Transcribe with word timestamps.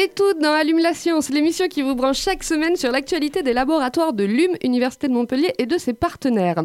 Et 0.00 0.08
toutes 0.14 0.38
dans 0.38 0.52
Allume 0.52 0.78
la 0.78 0.94
science, 0.94 1.28
l'émission 1.28 1.66
qui 1.66 1.82
vous 1.82 1.96
branche 1.96 2.20
chaque 2.20 2.44
semaine 2.44 2.76
sur 2.76 2.92
l'actualité 2.92 3.42
des 3.42 3.52
laboratoires 3.52 4.12
de 4.12 4.22
l'UM, 4.22 4.54
Université 4.62 5.08
de 5.08 5.12
Montpellier 5.12 5.52
et 5.58 5.66
de 5.66 5.76
ses 5.76 5.92
partenaires. 5.92 6.62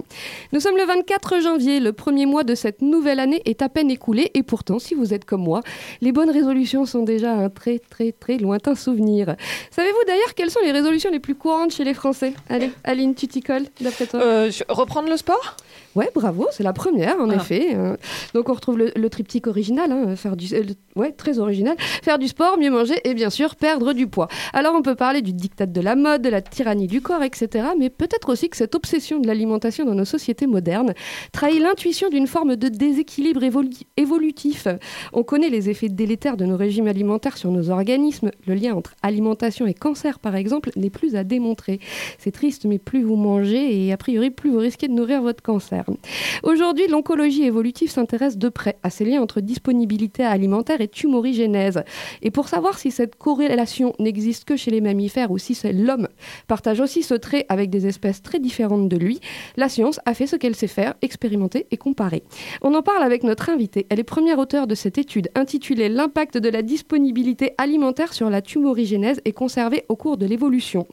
Nous 0.51 0.59
sommes 0.59 0.77
le 0.77 0.85
24 0.85 1.41
janvier, 1.41 1.79
le 1.79 1.93
premier 1.93 2.27
mois 2.27 2.43
de 2.43 2.53
cette 2.53 2.83
nouvelle 2.83 3.19
année 3.19 3.41
est 3.45 3.63
à 3.63 3.69
peine 3.69 3.89
écoulé 3.89 4.29
et 4.35 4.43
pourtant, 4.43 4.77
si 4.77 4.93
vous 4.93 5.15
êtes 5.15 5.25
comme 5.25 5.41
moi, 5.41 5.61
les 6.01 6.11
bonnes 6.11 6.29
résolutions 6.29 6.85
sont 6.85 7.01
déjà 7.01 7.31
un 7.33 7.49
très 7.49 7.79
très 7.79 8.11
très 8.11 8.37
lointain 8.37 8.75
souvenir. 8.75 9.35
Savez-vous 9.71 10.05
d'ailleurs 10.05 10.35
quelles 10.35 10.51
sont 10.51 10.59
les 10.63 10.71
résolutions 10.71 11.09
les 11.09 11.20
plus 11.20 11.34
courantes 11.34 11.71
chez 11.73 11.84
les 11.85 11.95
Français? 11.95 12.34
Allez, 12.49 12.70
Aline, 12.84 13.15
tu 13.15 13.27
t'y 13.27 13.41
colles 13.41 13.65
d'après 13.81 14.05
toi? 14.05 14.21
Euh, 14.21 14.51
reprendre 14.70 15.09
le 15.09 15.17
sport? 15.17 15.57
Ouais, 15.95 16.09
bravo, 16.13 16.47
c'est 16.51 16.63
la 16.63 16.73
première 16.73 17.20
en 17.20 17.29
Ah. 17.31 17.35
effet. 17.35 17.70
Euh, 17.73 17.95
Donc 18.35 18.49
on 18.49 18.53
retrouve 18.53 18.77
le, 18.77 18.91
le 18.95 19.09
triptyque 19.09 19.47
original, 19.47 19.91
hein, 19.91 20.15
faire 20.15 20.35
du, 20.35 20.53
euh, 20.53 20.63
ouais, 20.95 21.12
très 21.12 21.40
original, 21.40 21.75
faire 21.79 22.20
du 22.20 22.27
sport, 22.27 22.59
mieux 22.59 22.70
manger 22.70 22.95
et 23.03 23.13
bien 23.15 23.23
sûr 23.29 23.55
perdre 23.55 23.93
du 23.93 24.07
poids. 24.07 24.27
Alors 24.54 24.74
on 24.76 24.82
peut 24.82 24.96
parler 24.96 25.21
du 25.21 25.34
diktat 25.34 25.66
de 25.66 25.82
la 25.82 25.96
mode, 25.96 26.21
de 26.21 26.29
la 26.29 26.41
tyrannie 26.41 26.88
du 26.88 27.02
corps, 27.02 27.24
etc. 27.24 27.68
Mais 27.77 27.90
peut-être 27.90 28.30
aussi 28.30 28.49
que 28.49 28.57
cette 28.57 28.76
obsession 28.76 29.20
de 29.20 29.27
l'alimentation 29.27 29.85
dans 29.85 29.96
nos 29.96 30.05
sociétés 30.05 30.48
modernes 30.48 30.93
trahit 31.32 31.62
l'intuition 31.62 32.10
d'une 32.10 32.27
forme 32.27 32.55
de 32.55 32.68
déséquilibre 32.68 33.41
évolu- 33.43 33.84
évolutif. 33.98 34.68
On 35.13 35.24
connaît 35.24 35.49
les 35.49 35.70
effets 35.70 35.90
délétères 35.90 36.38
de 36.38 36.46
nos 36.46 36.57
régimes 36.57 36.88
alimentaires 36.88 37.38
sur 37.38 37.52
nos 37.52 37.70
organismes. 37.70 38.32
Le 38.48 38.54
lien 38.54 38.74
entre 38.74 38.96
alimentation 39.02 39.68
et 39.68 39.74
cancer, 39.74 40.20
par 40.20 40.35
exemple, 40.35 40.71
n'est 40.76 40.90
plus 40.90 41.15
à 41.15 41.24
démontrer. 41.24 41.80
C'est 42.18 42.32
triste, 42.32 42.65
mais 42.65 42.80
plus 42.80 43.04
vous 43.04 43.15
mangez 43.15 43.85
et 43.85 43.93
a 43.93 43.98
priori 43.98 44.32
plus 44.32 44.49
vous 44.49 44.58
risquez 44.58 44.87
de 44.87 44.93
nourrir 44.93 45.21
votre 45.21 45.43
cancer. 45.43 45.85
Aujourd'hui, 46.43 46.87
l'oncologie 46.87 47.43
évolutive 47.43 47.91
s'intéresse 47.91 48.37
de 48.37 48.49
près 48.49 48.77
à 48.84 48.90
ces 48.90 49.05
liens 49.05 49.21
entre 49.21 49.41
disponibilité 49.41 50.24
alimentaire 50.24 50.82
et 50.82 50.87
tumorigénèse. 50.87 51.84
Et 52.21 52.32
pour 52.32 52.48
savoir 52.48 52.77
si 52.77 52.91
cette 52.91 53.12
corrélation 53.17 53.93
n'existe 53.99 54.45
que 54.45 54.55
chez 54.55 54.71
les 54.71 54.81
mammifères 54.81 55.31
ou 55.31 55.37
si 55.37 55.55
c'est 55.55 55.73
l'homme 55.73 56.07
partage 56.47 56.79
aussi 56.79 57.03
ce 57.03 57.13
trait 57.13 57.45
avec 57.49 57.69
des 57.69 57.87
espèces 57.87 58.21
très 58.21 58.39
différentes 58.39 58.89
de 58.89 58.97
lui, 58.97 59.19
la 59.57 59.69
science 59.69 59.99
a 60.05 60.13
fait 60.13 60.27
ce 60.27 60.35
qu'elle 60.35 60.55
sait 60.55 60.67
faire, 60.67 60.93
expérimenter 61.01 61.67
et 61.71 61.77
comparer. 61.77 62.23
On 62.61 62.73
en 62.75 62.81
parle 62.81 63.03
avec 63.03 63.23
notre 63.23 63.49
invitée. 63.49 63.85
Elle 63.89 63.99
est 63.99 64.03
première 64.03 64.39
auteure 64.39 64.67
de 64.67 64.75
cette 64.75 64.97
étude 64.97 65.29
intitulée 65.35 65.89
L'impact 65.89 66.38
de 66.38 66.50
la 66.50 66.61
disponibilité 66.61 67.53
alimentaire 67.57 68.13
sur 68.13 68.29
la 68.29 68.41
tumorigénèse 68.41 69.22
et 69.25 69.31
conservée 69.31 69.85
au 69.89 69.95
cours 69.95 70.17
de 70.17 70.25
l'évolution. 70.25 70.88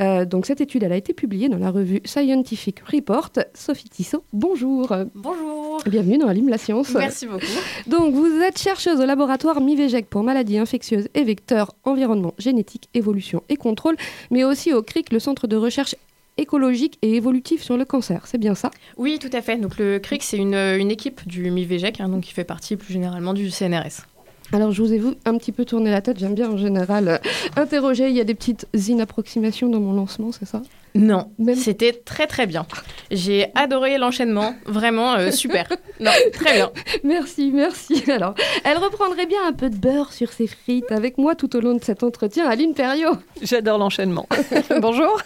Euh, 0.00 0.24
donc 0.24 0.46
cette 0.46 0.60
étude, 0.60 0.82
elle 0.82 0.92
a 0.92 0.96
été 0.96 1.12
publiée 1.12 1.48
dans 1.48 1.58
la 1.58 1.70
revue 1.70 2.00
Scientific 2.04 2.80
Report. 2.80 3.30
Sophie 3.54 3.88
Tissot, 3.88 4.24
bonjour. 4.32 4.92
Bonjour 5.14 5.78
Bienvenue 5.86 6.18
dans 6.18 6.28
Allume 6.28 6.48
la 6.48 6.58
science. 6.58 6.94
Merci 6.94 7.26
beaucoup. 7.26 7.44
Donc 7.86 8.14
vous 8.14 8.40
êtes 8.40 8.58
chercheuse 8.58 9.00
au 9.00 9.06
laboratoire 9.06 9.60
MIVEGEC 9.60 10.08
pour 10.08 10.22
maladies 10.22 10.58
infectieuses 10.58 11.08
et 11.14 11.24
vecteurs, 11.24 11.61
environnement, 11.84 12.34
génétique, 12.38 12.88
évolution 12.94 13.42
et 13.48 13.56
contrôle, 13.56 13.96
mais 14.30 14.44
aussi 14.44 14.72
au 14.72 14.82
CRIC, 14.82 15.12
le 15.12 15.18
centre 15.18 15.46
de 15.46 15.56
recherche 15.56 15.94
écologique 16.38 16.98
et 17.02 17.14
évolutif 17.14 17.62
sur 17.62 17.76
le 17.76 17.84
cancer. 17.84 18.26
C'est 18.26 18.38
bien 18.38 18.54
ça? 18.54 18.70
Oui, 18.96 19.18
tout 19.20 19.30
à 19.32 19.42
fait. 19.42 19.58
Donc 19.58 19.78
le 19.78 19.98
CRIC, 19.98 20.22
c'est 20.22 20.38
une, 20.38 20.54
une 20.54 20.90
équipe 20.90 21.26
du 21.26 21.50
MIVEGEC, 21.50 22.00
hein, 22.00 22.08
donc 22.08 22.22
qui 22.22 22.32
fait 22.32 22.44
partie 22.44 22.76
plus 22.76 22.92
généralement 22.92 23.34
du 23.34 23.50
CNRS. 23.50 24.06
Alors, 24.54 24.70
je 24.70 24.82
vous 24.82 24.92
ai 24.92 24.98
vu 24.98 25.08
un 25.24 25.38
petit 25.38 25.52
peu 25.52 25.64
tourner 25.64 25.90
la 25.90 26.02
tête. 26.02 26.18
J'aime 26.18 26.34
bien 26.34 26.50
en 26.50 26.58
général 26.58 27.08
euh, 27.08 27.18
interroger. 27.56 28.10
Il 28.10 28.14
y 28.14 28.20
a 28.20 28.24
des 28.24 28.34
petites 28.34 28.66
inapproximations 28.74 29.70
dans 29.70 29.80
mon 29.80 29.94
lancement, 29.94 30.30
c'est 30.30 30.44
ça? 30.44 30.60
Non, 30.94 31.30
Même- 31.38 31.54
c'était 31.56 31.92
très 31.92 32.26
très 32.26 32.46
bien. 32.46 32.66
J'ai 33.10 33.46
adoré 33.54 33.96
l'enchaînement, 33.98 34.54
vraiment 34.66 35.14
euh, 35.14 35.30
super. 35.30 35.68
Non, 36.00 36.10
très 36.32 36.54
bien. 36.54 36.70
Merci, 37.04 37.50
merci. 37.54 38.02
Alors, 38.10 38.34
elle 38.64 38.76
reprendrait 38.78 39.26
bien 39.26 39.38
un 39.46 39.52
peu 39.52 39.70
de 39.70 39.76
beurre 39.76 40.12
sur 40.12 40.32
ses 40.32 40.48
frites 40.48 40.90
avec 40.90 41.16
moi 41.16 41.34
tout 41.36 41.54
au 41.56 41.60
long 41.60 41.74
de 41.74 41.84
cet 41.84 42.02
entretien. 42.02 42.46
Aline 42.48 42.74
Perriot. 42.74 43.12
J'adore 43.40 43.78
l'enchaînement. 43.78 44.26
Bonjour. 44.80 45.20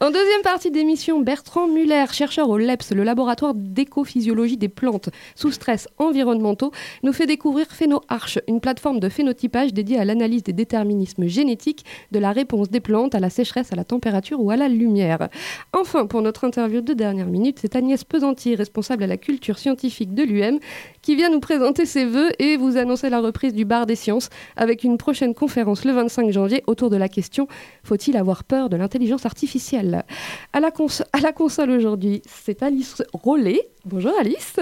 En 0.00 0.10
deuxième 0.10 0.40
partie 0.42 0.70
d'émission, 0.70 1.20
Bertrand 1.20 1.68
Muller, 1.68 2.06
chercheur 2.12 2.48
au 2.48 2.56
LEPS, 2.56 2.92
le 2.94 3.02
laboratoire 3.04 3.52
d'écophysiologie 3.54 4.56
des 4.56 4.70
plantes 4.70 5.10
sous 5.34 5.50
stress 5.52 5.88
environnementaux, 5.98 6.72
nous 7.02 7.12
fait 7.12 7.26
découvrir 7.26 7.66
PhénoArch, 7.66 8.38
une 8.48 8.60
plateforme 8.62 8.98
de 8.98 9.10
phénotypage 9.10 9.74
dédiée 9.74 9.98
à 9.98 10.06
l'analyse 10.06 10.42
des 10.42 10.54
déterminismes 10.54 11.26
génétiques 11.26 11.84
de 12.12 12.18
la 12.18 12.32
réponse 12.32 12.70
des 12.70 12.80
plantes 12.80 13.14
à 13.14 13.20
la 13.20 13.28
sécheresse, 13.28 13.72
à 13.74 13.76
la 13.76 13.84
température 13.84 14.40
ou 14.40 14.50
à 14.50 14.56
la 14.56 14.68
lumière. 14.76 15.28
Enfin, 15.72 16.06
pour 16.06 16.22
notre 16.22 16.44
interview 16.44 16.80
de 16.80 16.92
dernière 16.92 17.26
minute, 17.26 17.58
c'est 17.60 17.76
Agnès 17.76 18.04
Pesanti, 18.04 18.54
responsable 18.54 19.02
à 19.02 19.06
la 19.06 19.16
culture 19.16 19.58
scientifique 19.58 20.14
de 20.14 20.22
l'UM, 20.22 20.58
qui 21.02 21.16
vient 21.16 21.30
nous 21.30 21.40
présenter 21.40 21.86
ses 21.86 22.04
vœux 22.04 22.30
et 22.38 22.56
vous 22.56 22.76
annoncer 22.76 23.10
la 23.10 23.20
reprise 23.20 23.54
du 23.54 23.64
bar 23.64 23.86
des 23.86 23.96
sciences 23.96 24.30
avec 24.56 24.84
une 24.84 24.98
prochaine 24.98 25.34
conférence 25.34 25.84
le 25.84 25.92
25 25.92 26.30
janvier 26.30 26.62
autour 26.66 26.90
de 26.90 26.96
la 26.96 27.08
question 27.08 27.48
faut-il 27.82 28.16
avoir 28.16 28.44
peur 28.44 28.68
de 28.68 28.76
l'intelligence 28.76 29.26
artificielle? 29.26 30.04
À 30.52 30.60
la, 30.60 30.70
à 31.12 31.20
la 31.20 31.32
console 31.32 31.70
aujourd'hui, 31.70 32.22
c'est 32.26 32.62
Alice 32.62 33.02
Rollet. 33.12 33.60
Bonjour 33.84 34.12
Alice. 34.18 34.56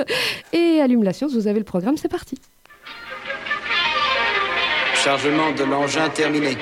Et 0.52 0.80
Allume 0.80 1.02
la 1.02 1.12
science, 1.12 1.32
vous 1.34 1.46
avez 1.46 1.58
le 1.58 1.64
programme, 1.64 1.96
c'est 1.96 2.08
parti. 2.08 2.38
Chargement 4.94 5.52
de 5.52 5.64
l'engin 5.64 6.08
terminé. 6.10 6.56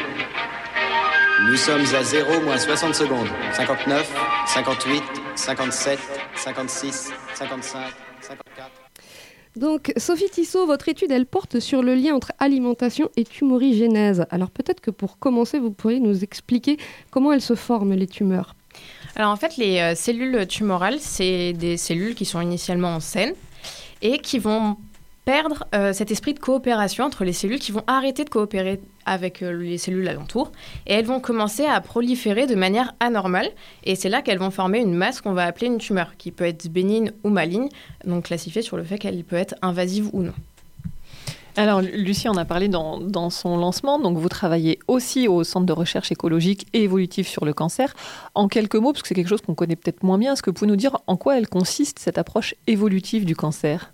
Nous 1.47 1.57
sommes 1.57 1.85
à 1.95 2.03
0 2.03 2.41
moins 2.41 2.59
60 2.59 2.95
secondes. 2.95 3.29
59, 3.53 4.13
58, 4.47 5.03
57, 5.37 5.99
56, 6.35 7.13
55, 7.35 7.81
54. 8.21 8.71
Donc, 9.57 9.93
Sophie 9.97 10.29
Tissot, 10.31 10.67
votre 10.67 10.89
étude, 10.89 11.13
elle 11.13 11.27
porte 11.27 11.61
sur 11.61 11.83
le 11.83 11.95
lien 11.95 12.15
entre 12.15 12.33
alimentation 12.41 13.09
et 13.17 13.25
tumorigénèse. 13.25 14.27
Alors, 14.31 14.51
peut-être 14.51 14.81
que 14.81 14.91
pour 14.91 15.19
commencer, 15.19 15.61
vous 15.61 15.71
pourriez 15.71 16.01
nous 16.01 16.25
expliquer 16.25 16.77
comment 17.11 17.33
elles 17.33 17.41
se 17.41 17.55
forment, 17.55 17.95
les 17.95 18.09
tumeurs. 18.09 18.55
Alors 19.15 19.31
en 19.31 19.37
fait, 19.37 19.57
les 19.57 19.79
euh, 19.81 19.95
cellules 19.95 20.47
tumorales, 20.47 20.99
c'est 21.01 21.53
des 21.53 21.77
cellules 21.77 22.15
qui 22.15 22.25
sont 22.25 22.41
initialement 22.41 22.95
en 22.95 23.01
scène 23.01 23.33
et 24.03 24.19
qui 24.19 24.39
vont 24.39 24.77
perdre 25.29 25.65
euh, 25.75 25.93
cet 25.93 26.11
esprit 26.11 26.33
de 26.33 26.39
coopération 26.39 27.05
entre 27.05 27.23
les 27.23 27.35
cellules 27.35 27.59
qui 27.59 27.71
vont 27.71 27.85
arrêter 27.87 28.25
de 28.25 28.31
coopérer 28.31 28.81
avec 29.05 29.43
euh, 29.43 29.53
les 29.53 29.77
cellules 29.77 30.09
alentours 30.09 30.51
et 30.87 30.95
elles 30.95 31.05
vont 31.05 31.21
commencer 31.21 31.67
à 31.67 31.79
proliférer 31.83 32.47
de 32.47 32.55
manière 32.55 32.95
anormale 32.99 33.51
et 33.85 33.95
c'est 33.95 34.09
là 34.09 34.23
qu'elles 34.23 34.39
vont 34.39 34.51
former 34.51 34.79
une 34.79 34.95
masse 34.95 35.21
qu'on 35.21 35.35
va 35.35 35.45
appeler 35.45 35.67
une 35.67 35.77
tumeur 35.77 36.17
qui 36.17 36.31
peut 36.31 36.47
être 36.47 36.73
bénigne 36.73 37.13
ou 37.25 37.29
maligne, 37.29 37.69
donc 38.07 38.25
classifiée 38.25 38.63
sur 38.63 38.79
le 38.79 38.85
fait 38.85 38.97
qu'elle 38.97 39.23
peut 39.23 39.37
être 39.37 39.55
invasive 39.61 40.09
ou 40.15 40.23
non. 40.23 40.33
Alors, 41.59 41.83
Lucie 41.83 42.29
en 42.31 42.37
a 42.37 42.45
parlé 42.45 42.69
dans, 42.69 43.31
son 43.31 43.57
lancement. 43.57 43.99
Donc, 43.99 44.17
vous 44.17 44.29
travaillez 44.29 44.79
aussi 44.87 45.27
au 45.27 45.43
Centre 45.43 45.67
de 45.67 45.73
recherche 45.73 46.13
écologique 46.13 46.69
et 46.73 46.85
évolutif 46.85 47.27
sur 47.27 47.45
le 47.45 47.53
cancer. 47.53 47.97
En 48.37 48.47
quelques 48.47 48.77
mots, 48.77 48.93
parce 48.93 49.03
que 49.03 49.09
c'est 49.09 49.17
quelque 49.17 49.29
chose 49.29 49.41
qu'on 49.41 49.57
connaît 49.57 49.75
peut-être 49.75 50.05
moins 50.05 50.19
bien, 50.19 50.35
est-ce 50.35 50.43
que 50.43 50.51
vous 50.51 50.55
pouvez 50.55 50.71
nous 50.71 50.77
dire 50.77 50.99
en 51.09 51.17
quoi 51.17 51.37
elle 51.37 51.49
consiste, 51.49 51.99
cette 51.99 52.17
approche 52.17 52.55
évolutive 52.69 53.25
du 53.25 53.35
cancer? 53.35 53.93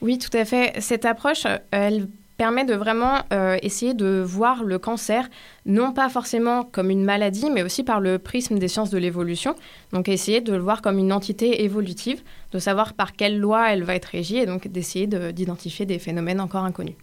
Oui, 0.00 0.18
tout 0.18 0.34
à 0.36 0.44
fait. 0.44 0.80
Cette 0.80 1.04
approche, 1.04 1.44
euh, 1.46 1.58
elle 1.70 2.08
permet 2.36 2.64
de 2.64 2.74
vraiment 2.74 3.18
euh, 3.32 3.56
essayer 3.62 3.94
de 3.94 4.22
voir 4.24 4.62
le 4.62 4.78
cancer, 4.78 5.28
non 5.66 5.92
pas 5.92 6.08
forcément 6.08 6.62
comme 6.62 6.88
une 6.90 7.04
maladie, 7.04 7.50
mais 7.50 7.64
aussi 7.64 7.82
par 7.82 8.00
le 8.00 8.20
prisme 8.20 8.60
des 8.60 8.68
sciences 8.68 8.90
de 8.90 8.98
l'évolution. 8.98 9.56
Donc 9.92 10.08
essayer 10.08 10.40
de 10.40 10.52
le 10.52 10.60
voir 10.60 10.80
comme 10.80 10.98
une 10.98 11.12
entité 11.12 11.64
évolutive, 11.64 12.22
de 12.52 12.60
savoir 12.60 12.94
par 12.94 13.14
quelle 13.14 13.40
loi 13.40 13.72
elle 13.72 13.82
va 13.82 13.96
être 13.96 14.04
régie, 14.04 14.36
et 14.38 14.46
donc 14.46 14.68
d'essayer 14.68 15.08
de- 15.08 15.32
d'identifier 15.32 15.84
des 15.84 15.98
phénomènes 15.98 16.40
encore 16.40 16.64
inconnus. 16.64 16.94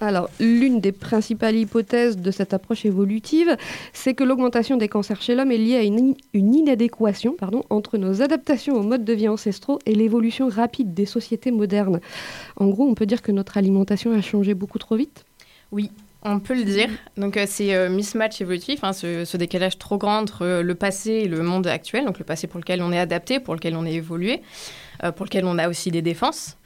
Alors, 0.00 0.28
l'une 0.40 0.80
des 0.80 0.92
principales 0.92 1.56
hypothèses 1.56 2.18
de 2.18 2.30
cette 2.30 2.52
approche 2.52 2.84
évolutive, 2.84 3.56
c'est 3.92 4.14
que 4.14 4.24
l'augmentation 4.24 4.76
des 4.76 4.88
cancers 4.88 5.22
chez 5.22 5.34
l'homme 5.34 5.50
est 5.50 5.58
liée 5.58 5.76
à 5.76 5.82
une, 5.82 6.14
inadéquation 6.34 7.34
pardon, 7.38 7.62
entre 7.70 7.96
nos 7.96 8.20
adaptations 8.20 8.74
aux 8.74 8.82
modes 8.82 9.04
de 9.04 9.12
vie 9.14 9.28
ancestraux 9.28 9.78
et 9.86 9.94
l'évolution 9.94 10.48
rapide 10.48 10.92
des 10.92 11.06
sociétés 11.06 11.50
modernes. 11.50 12.00
En 12.56 12.66
gros, 12.66 12.86
on 12.86 12.94
peut 12.94 13.06
dire 13.06 13.22
que 13.22 13.32
notre 13.32 13.56
alimentation 13.56 14.12
a 14.12 14.20
changé 14.20 14.54
beaucoup 14.54 14.78
trop 14.78 14.96
vite? 14.96 15.24
Oui, 15.72 15.90
On 16.22 16.40
peut 16.40 16.54
le 16.54 16.64
dire. 16.64 16.88
Donc, 17.16 17.36
euh, 17.36 17.44
c'est 17.46 17.74
euh, 17.74 17.88
mismatch 17.88 18.40
évolutif, 18.40 18.84
hein, 18.84 18.92
ce, 18.92 19.24
ce 19.24 19.36
décalage 19.36 19.78
trop 19.78 19.96
grand 19.96 20.18
entre 20.18 20.42
euh, 20.42 20.62
le 20.62 20.74
passé 20.74 21.10
et 21.10 21.28
le 21.28 21.42
monde 21.42 21.66
actuel. 21.66 22.04
Donc, 22.04 22.18
le 22.18 22.24
passé 22.24 22.46
pour 22.46 22.58
lequel 22.60 22.82
on 22.82 22.92
est 22.92 22.98
adapté, 22.98 23.40
pour 23.40 23.54
lequel 23.54 23.76
on 23.76 23.86
est 23.86 23.94
évolué, 23.94 24.42
euh, 25.04 25.12
pour 25.12 25.26
lequel 25.26 25.44
on 25.44 25.58
a 25.58 25.68
aussi 25.68 25.90
des 25.90 26.02
défenses. 26.02 26.56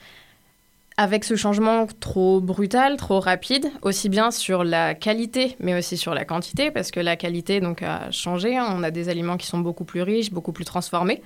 Avec 1.02 1.24
ce 1.24 1.34
changement 1.34 1.86
trop 1.98 2.42
brutal, 2.42 2.98
trop 2.98 3.20
rapide, 3.20 3.70
aussi 3.80 4.10
bien 4.10 4.30
sur 4.30 4.64
la 4.64 4.94
qualité, 4.94 5.56
mais 5.58 5.74
aussi 5.74 5.96
sur 5.96 6.12
la 6.12 6.26
quantité, 6.26 6.70
parce 6.70 6.90
que 6.90 7.00
la 7.00 7.16
qualité 7.16 7.60
donc, 7.60 7.82
a 7.82 8.10
changé. 8.10 8.58
hein. 8.58 8.66
On 8.76 8.82
a 8.82 8.90
des 8.90 9.08
aliments 9.08 9.38
qui 9.38 9.46
sont 9.46 9.60
beaucoup 9.60 9.84
plus 9.84 10.02
riches, 10.02 10.30
beaucoup 10.30 10.52
plus 10.52 10.66
transformés, 10.66 11.22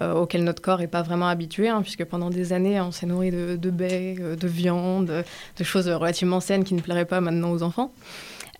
euh, 0.00 0.12
auxquels 0.14 0.42
notre 0.42 0.60
corps 0.60 0.80
n'est 0.80 0.88
pas 0.88 1.02
vraiment 1.02 1.28
habitué, 1.28 1.68
hein, 1.68 1.82
puisque 1.82 2.04
pendant 2.04 2.30
des 2.30 2.52
années, 2.52 2.80
on 2.80 2.90
s'est 2.90 3.06
nourri 3.06 3.30
de, 3.30 3.54
de 3.54 3.70
baies, 3.70 4.16
euh, 4.18 4.34
de 4.34 4.48
viande, 4.48 5.24
de 5.56 5.64
choses 5.64 5.88
relativement 5.88 6.40
saines 6.40 6.64
qui 6.64 6.74
ne 6.74 6.80
plairaient 6.80 7.04
pas 7.04 7.20
maintenant 7.20 7.52
aux 7.52 7.62
enfants. 7.62 7.92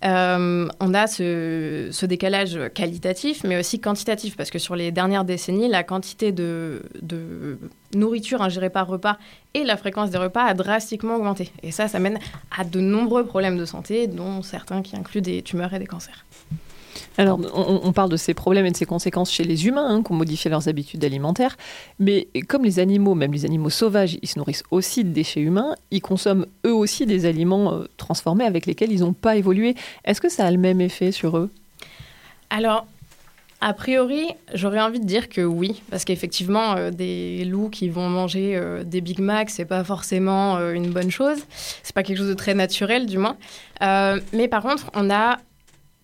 Euh, 0.04 0.68
on 0.80 0.94
a 0.94 1.06
ce, 1.06 2.06
décalage 2.06 2.58
qualitatif, 2.74 3.44
mais 3.44 3.58
aussi 3.58 3.80
quantitatif, 3.80 4.36
parce 4.36 4.50
que 4.50 4.58
sur 4.58 4.74
les 4.74 4.90
dernières 4.90 5.24
décennies, 5.24 5.68
la 5.68 5.84
quantité 5.84 6.32
de 6.32 6.82
nourriture 7.94 8.42
ingérée 8.42 8.70
par 8.70 8.86
repas 8.86 9.18
et 9.54 9.64
la 9.64 9.76
fréquence 9.76 10.10
des 10.10 10.18
repas 10.18 10.44
a 10.44 10.54
drastiquement 10.54 11.16
augmenté. 11.16 11.52
Et 11.62 11.70
ça, 11.70 11.88
ça 11.88 11.98
mène 11.98 12.18
à 12.56 12.64
de 12.64 12.80
nombreux 12.80 13.24
problèmes 13.24 13.58
de 13.58 13.64
santé, 13.64 14.06
dont 14.06 14.42
certains 14.42 14.82
qui 14.82 14.96
incluent 14.96 15.22
des 15.22 15.42
tumeurs 15.42 15.72
et 15.74 15.78
des 15.78 15.86
cancers. 15.86 16.24
Alors, 17.22 17.40
on, 17.54 17.80
on 17.84 17.92
parle 17.92 18.10
de 18.10 18.16
ces 18.16 18.34
problèmes 18.34 18.66
et 18.66 18.70
de 18.70 18.76
ces 18.76 18.84
conséquences 18.84 19.30
chez 19.30 19.44
les 19.44 19.66
humains, 19.66 19.86
hein, 19.88 20.02
qui 20.02 20.12
ont 20.12 20.16
modifié 20.16 20.50
leurs 20.50 20.68
habitudes 20.68 21.04
alimentaires. 21.04 21.56
Mais 21.98 22.28
comme 22.48 22.64
les 22.64 22.78
animaux, 22.78 23.14
même 23.14 23.32
les 23.32 23.44
animaux 23.44 23.70
sauvages, 23.70 24.18
ils 24.22 24.28
se 24.28 24.38
nourrissent 24.38 24.64
aussi 24.70 25.04
de 25.04 25.10
déchets 25.10 25.40
humains, 25.40 25.74
ils 25.90 26.00
consomment 26.00 26.46
eux 26.66 26.74
aussi 26.74 27.06
des 27.06 27.26
aliments 27.26 27.72
euh, 27.72 27.84
transformés 27.96 28.44
avec 28.44 28.66
lesquels 28.66 28.92
ils 28.92 29.00
n'ont 29.00 29.12
pas 29.12 29.36
évolué. 29.36 29.74
Est-ce 30.04 30.20
que 30.20 30.28
ça 30.28 30.46
a 30.46 30.50
le 30.50 30.58
même 30.58 30.80
effet 30.80 31.12
sur 31.12 31.38
eux? 31.38 31.50
Alors, 32.50 32.86
a 33.64 33.74
priori, 33.74 34.26
j'aurais 34.54 34.80
envie 34.80 34.98
de 34.98 35.06
dire 35.06 35.28
que 35.28 35.40
oui, 35.40 35.82
parce 35.88 36.04
qu'effectivement, 36.04 36.74
euh, 36.74 36.90
des 36.90 37.44
loups 37.44 37.70
qui 37.70 37.88
vont 37.88 38.08
manger 38.08 38.56
euh, 38.56 38.82
des 38.82 39.00
Big 39.00 39.20
Mac, 39.20 39.50
c'est 39.50 39.64
pas 39.64 39.84
forcément 39.84 40.56
euh, 40.56 40.72
une 40.72 40.90
bonne 40.90 41.12
chose. 41.12 41.38
C'est 41.84 41.94
pas 41.94 42.02
quelque 42.02 42.18
chose 42.18 42.28
de 42.28 42.34
très 42.34 42.54
naturel, 42.54 43.06
du 43.06 43.18
moins. 43.18 43.36
Mais 43.80 44.48
par 44.48 44.62
contre, 44.62 44.90
on 44.94 45.10
a 45.10 45.38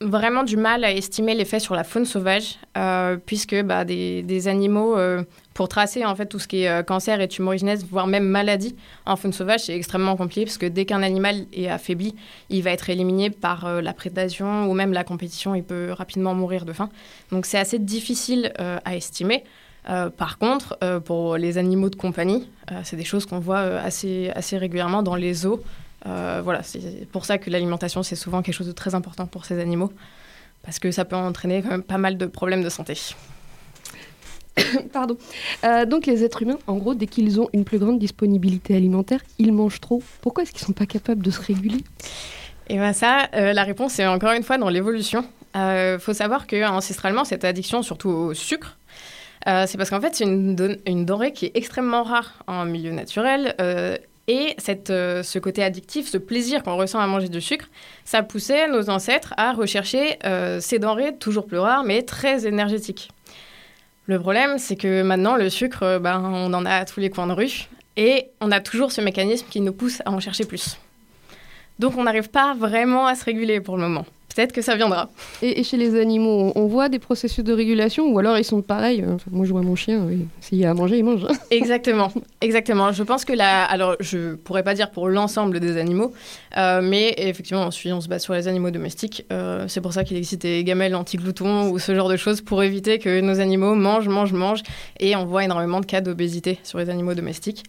vraiment 0.00 0.44
du 0.44 0.56
mal 0.56 0.84
à 0.84 0.92
estimer 0.92 1.34
l'effet 1.34 1.58
sur 1.58 1.74
la 1.74 1.84
faune 1.84 2.04
sauvage, 2.04 2.56
euh, 2.76 3.16
puisque 3.24 3.60
bah, 3.62 3.84
des, 3.84 4.48
animaux, 4.48 4.96
euh, 4.96 5.22
pour 5.54 5.68
tracer 5.68 6.04
en 6.04 6.14
fait 6.14 6.26
tout 6.26 6.38
ce 6.38 6.46
qui 6.46 6.62
est 6.62 6.68
euh, 6.68 6.82
cancer 6.82 7.20
et 7.20 7.28
tumorigenèse, 7.28 7.84
voire 7.90 8.06
même 8.06 8.24
maladie 8.24 8.76
en 9.06 9.16
faune 9.16 9.32
sauvage, 9.32 9.60
c'est 9.60 9.74
extrêmement 9.74 10.16
compliqué, 10.16 10.44
parce 10.44 10.58
que 10.58 10.66
dès 10.66 10.84
qu'un 10.84 11.02
animal 11.02 11.46
est 11.52 11.68
affaibli, 11.68 12.14
il 12.48 12.62
va 12.62 12.70
être 12.70 12.90
éliminé 12.90 13.30
par 13.30 13.82
la 13.82 13.92
prédation 13.92 14.70
ou 14.70 14.74
même 14.74 14.92
la 14.92 15.04
compétition, 15.04 15.54
il 15.54 15.64
peut 15.64 15.92
rapidement 15.92 16.34
mourir 16.34 16.64
de 16.64 16.72
faim. 16.72 16.90
Donc 17.32 17.46
c'est 17.46 17.58
assez 17.58 17.78
difficile 17.78 18.52
à 18.56 18.96
estimer. 18.96 19.44
Par 20.16 20.38
contre, 20.38 20.78
pour 21.04 21.36
les 21.36 21.56
animaux 21.56 21.88
de 21.88 21.96
compagnie, 21.96 22.48
c'est 22.84 22.96
des 22.96 23.04
choses 23.04 23.26
qu'on 23.26 23.38
voit 23.38 23.60
assez, 23.60 24.30
assez 24.34 24.58
régulièrement 24.58 25.02
dans 25.02 25.14
les 25.14 25.32
zoos. 25.32 25.60
Euh, 26.06 26.40
voilà, 26.42 26.62
c'est 26.62 27.06
pour 27.10 27.24
ça 27.24 27.38
que 27.38 27.50
l'alimentation, 27.50 28.02
c'est 28.02 28.16
souvent 28.16 28.42
quelque 28.42 28.54
chose 28.54 28.66
de 28.66 28.72
très 28.72 28.94
important 28.94 29.26
pour 29.26 29.44
ces 29.44 29.58
animaux, 29.60 29.92
parce 30.62 30.78
que 30.78 30.90
ça 30.90 31.04
peut 31.04 31.16
entraîner 31.16 31.62
quand 31.62 31.70
même 31.70 31.82
pas 31.82 31.98
mal 31.98 32.16
de 32.16 32.26
problèmes 32.26 32.62
de 32.62 32.68
santé. 32.68 32.94
Pardon. 34.92 35.16
Euh, 35.64 35.86
donc 35.86 36.06
les 36.06 36.24
êtres 36.24 36.42
humains, 36.42 36.58
en 36.66 36.76
gros, 36.76 36.94
dès 36.94 37.06
qu'ils 37.06 37.40
ont 37.40 37.48
une 37.52 37.64
plus 37.64 37.78
grande 37.78 37.98
disponibilité 37.98 38.76
alimentaire, 38.76 39.20
ils 39.38 39.52
mangent 39.52 39.80
trop. 39.80 40.02
Pourquoi 40.20 40.44
est-ce 40.44 40.52
qu'ils 40.52 40.66
sont 40.66 40.72
pas 40.72 40.86
capables 40.86 41.22
de 41.22 41.30
se 41.30 41.40
réguler? 41.40 41.82
Et 42.68 42.74
bien 42.74 42.92
ça, 42.92 43.28
euh, 43.34 43.52
la 43.52 43.64
réponse 43.64 43.98
est 43.98 44.06
encore 44.06 44.32
une 44.32 44.42
fois 44.42 44.58
dans 44.58 44.68
l'évolution. 44.68 45.24
Il 45.54 45.96
faut 45.98 46.12
savoir 46.12 46.46
qu'ancestralement, 46.46 47.24
cette 47.24 47.44
addiction, 47.44 47.82
surtout 47.82 48.10
au 48.10 48.32
sucre, 48.32 48.78
c'est 49.44 49.76
parce 49.76 49.90
qu'en 49.90 50.00
fait, 50.00 50.14
c'est 50.14 50.22
une, 50.22 50.78
une 50.86 51.04
denrée 51.04 51.32
qui 51.32 51.46
est 51.46 51.52
extrêmement 51.54 52.04
rare 52.04 52.44
en 52.46 52.64
milieu 52.64 52.92
naturel. 52.92 53.56
Et 54.28 54.54
euh, 54.90 55.22
ce 55.22 55.38
côté 55.38 55.64
addictif, 55.64 56.06
ce 56.06 56.18
plaisir 56.18 56.62
qu'on 56.62 56.76
ressent 56.76 57.00
à 57.00 57.06
manger 57.06 57.28
du 57.28 57.40
sucre, 57.40 57.66
ça 58.04 58.22
poussait 58.22 58.68
nos 58.68 58.90
ancêtres 58.90 59.32
à 59.38 59.52
rechercher 59.52 60.18
euh, 60.24 60.60
ces 60.60 60.78
denrées 60.78 61.16
toujours 61.16 61.46
plus 61.46 61.58
rares, 61.58 61.82
mais 61.82 62.02
très 62.02 62.46
énergétiques. 62.46 63.10
Le 64.06 64.18
problème, 64.18 64.58
c'est 64.58 64.76
que 64.76 65.02
maintenant, 65.02 65.36
le 65.36 65.48
sucre, 65.48 65.82
euh, 65.82 65.98
ben, 65.98 66.20
on 66.22 66.52
en 66.52 66.66
a 66.66 66.74
à 66.74 66.84
tous 66.84 67.00
les 67.00 67.10
coins 67.10 67.26
de 67.26 67.32
rue. 67.32 67.68
Et 67.96 68.28
on 68.40 68.52
a 68.52 68.60
toujours 68.60 68.92
ce 68.92 69.00
mécanisme 69.00 69.46
qui 69.50 69.60
nous 69.60 69.72
pousse 69.72 70.02
à 70.04 70.12
en 70.12 70.20
chercher 70.20 70.44
plus. 70.44 70.78
Donc 71.80 71.96
on 71.96 72.04
n'arrive 72.04 72.30
pas 72.30 72.54
vraiment 72.54 73.06
à 73.06 73.16
se 73.16 73.24
réguler 73.24 73.60
pour 73.60 73.76
le 73.76 73.82
moment. 73.82 74.06
Peut-être 74.38 74.52
que 74.52 74.62
ça 74.62 74.76
viendra. 74.76 75.10
et, 75.42 75.58
et 75.58 75.64
chez 75.64 75.76
les 75.76 75.98
animaux, 76.00 76.52
on, 76.54 76.66
voit 76.68 76.88
des 76.88 77.00
processus 77.00 77.42
de 77.42 77.52
régulation 77.52 78.06
ou 78.06 78.20
alors 78.20 78.38
ils 78.38 78.44
sont 78.44 78.62
pareils. 78.62 79.02
euh, 79.02 79.16
enfin, 79.16 79.28
moi, 79.32 79.44
je 79.44 79.50
vois 79.50 79.62
mon 79.62 79.74
chien, 79.74 80.04
oui. 80.06 80.28
s'il 80.40 80.58
y 80.58 80.64
a 80.64 80.70
à 80.70 80.74
manger, 80.74 80.98
il 80.98 81.04
mange. 81.04 81.26
Exactement, 81.50 82.12
exactement. 82.40 82.92
Je 82.92 83.02
pense 83.02 83.24
que 83.24 83.32
la, 83.32 83.64
alors 83.64 83.96
je 83.98 84.36
pourrais 84.36 84.62
pas 84.62 84.74
dire 84.74 84.92
pour 84.92 85.08
l'ensemble 85.08 85.58
des 85.58 85.76
animaux, 85.76 86.12
euh, 86.56 86.80
mais 86.80 87.16
effectivement, 87.16 87.66
on, 87.66 87.72
suit, 87.72 87.92
on 87.92 88.00
se 88.00 88.06
base 88.06 88.22
sur 88.22 88.32
les 88.32 88.46
animaux 88.46 88.70
domestiques. 88.70 89.24
Euh, 89.32 89.64
c'est 89.66 89.80
pour 89.80 89.92
ça 89.92 90.04
qu'il 90.04 90.16
existe 90.16 90.42
des 90.42 90.62
gamelles 90.62 90.94
anti-gloutons 90.94 91.70
ou 91.70 91.80
ce 91.80 91.92
genre 91.96 92.08
de 92.08 92.16
choses 92.16 92.40
pour 92.40 92.62
éviter 92.62 93.00
que 93.00 93.20
nos 93.20 93.40
animaux 93.40 93.74
mangent, 93.74 94.06
mangent, 94.06 94.34
mangent. 94.34 94.62
Et 95.00 95.16
on 95.16 95.24
voit 95.24 95.42
énormément 95.42 95.80
de 95.80 95.86
cas 95.86 96.00
d'obésité 96.00 96.60
sur 96.62 96.78
les 96.78 96.90
animaux 96.90 97.14
domestiques. 97.14 97.64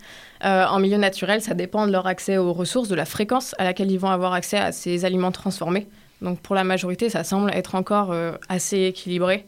Euh, 0.46 0.66
en 0.68 0.78
milieu 0.80 0.98
naturel, 0.98 1.42
ça 1.42 1.56
dépend 1.56 1.88
de 1.88 1.92
leur 1.92 2.06
accès 2.06 2.38
aux 2.38 2.54
ressources, 2.54 2.90
de 2.90 2.96
la 2.96 3.06
fréquence 3.06 3.56
à 3.58 3.64
laquelle 3.64 3.90
ils 3.90 3.98
vont 3.98 4.12
avoir 4.12 4.34
accès 4.34 4.58
à 4.58 4.72
ces 4.72 5.04
aliments 5.04 5.32
transformés. 5.32 5.88
Donc 6.22 6.40
pour 6.40 6.56
la 6.56 6.64
majorité, 6.64 7.10
ça 7.10 7.24
semble 7.24 7.52
être 7.52 7.76
encore 7.76 8.12
euh, 8.12 8.34
assez 8.50 8.84
équilibré. 8.84 9.46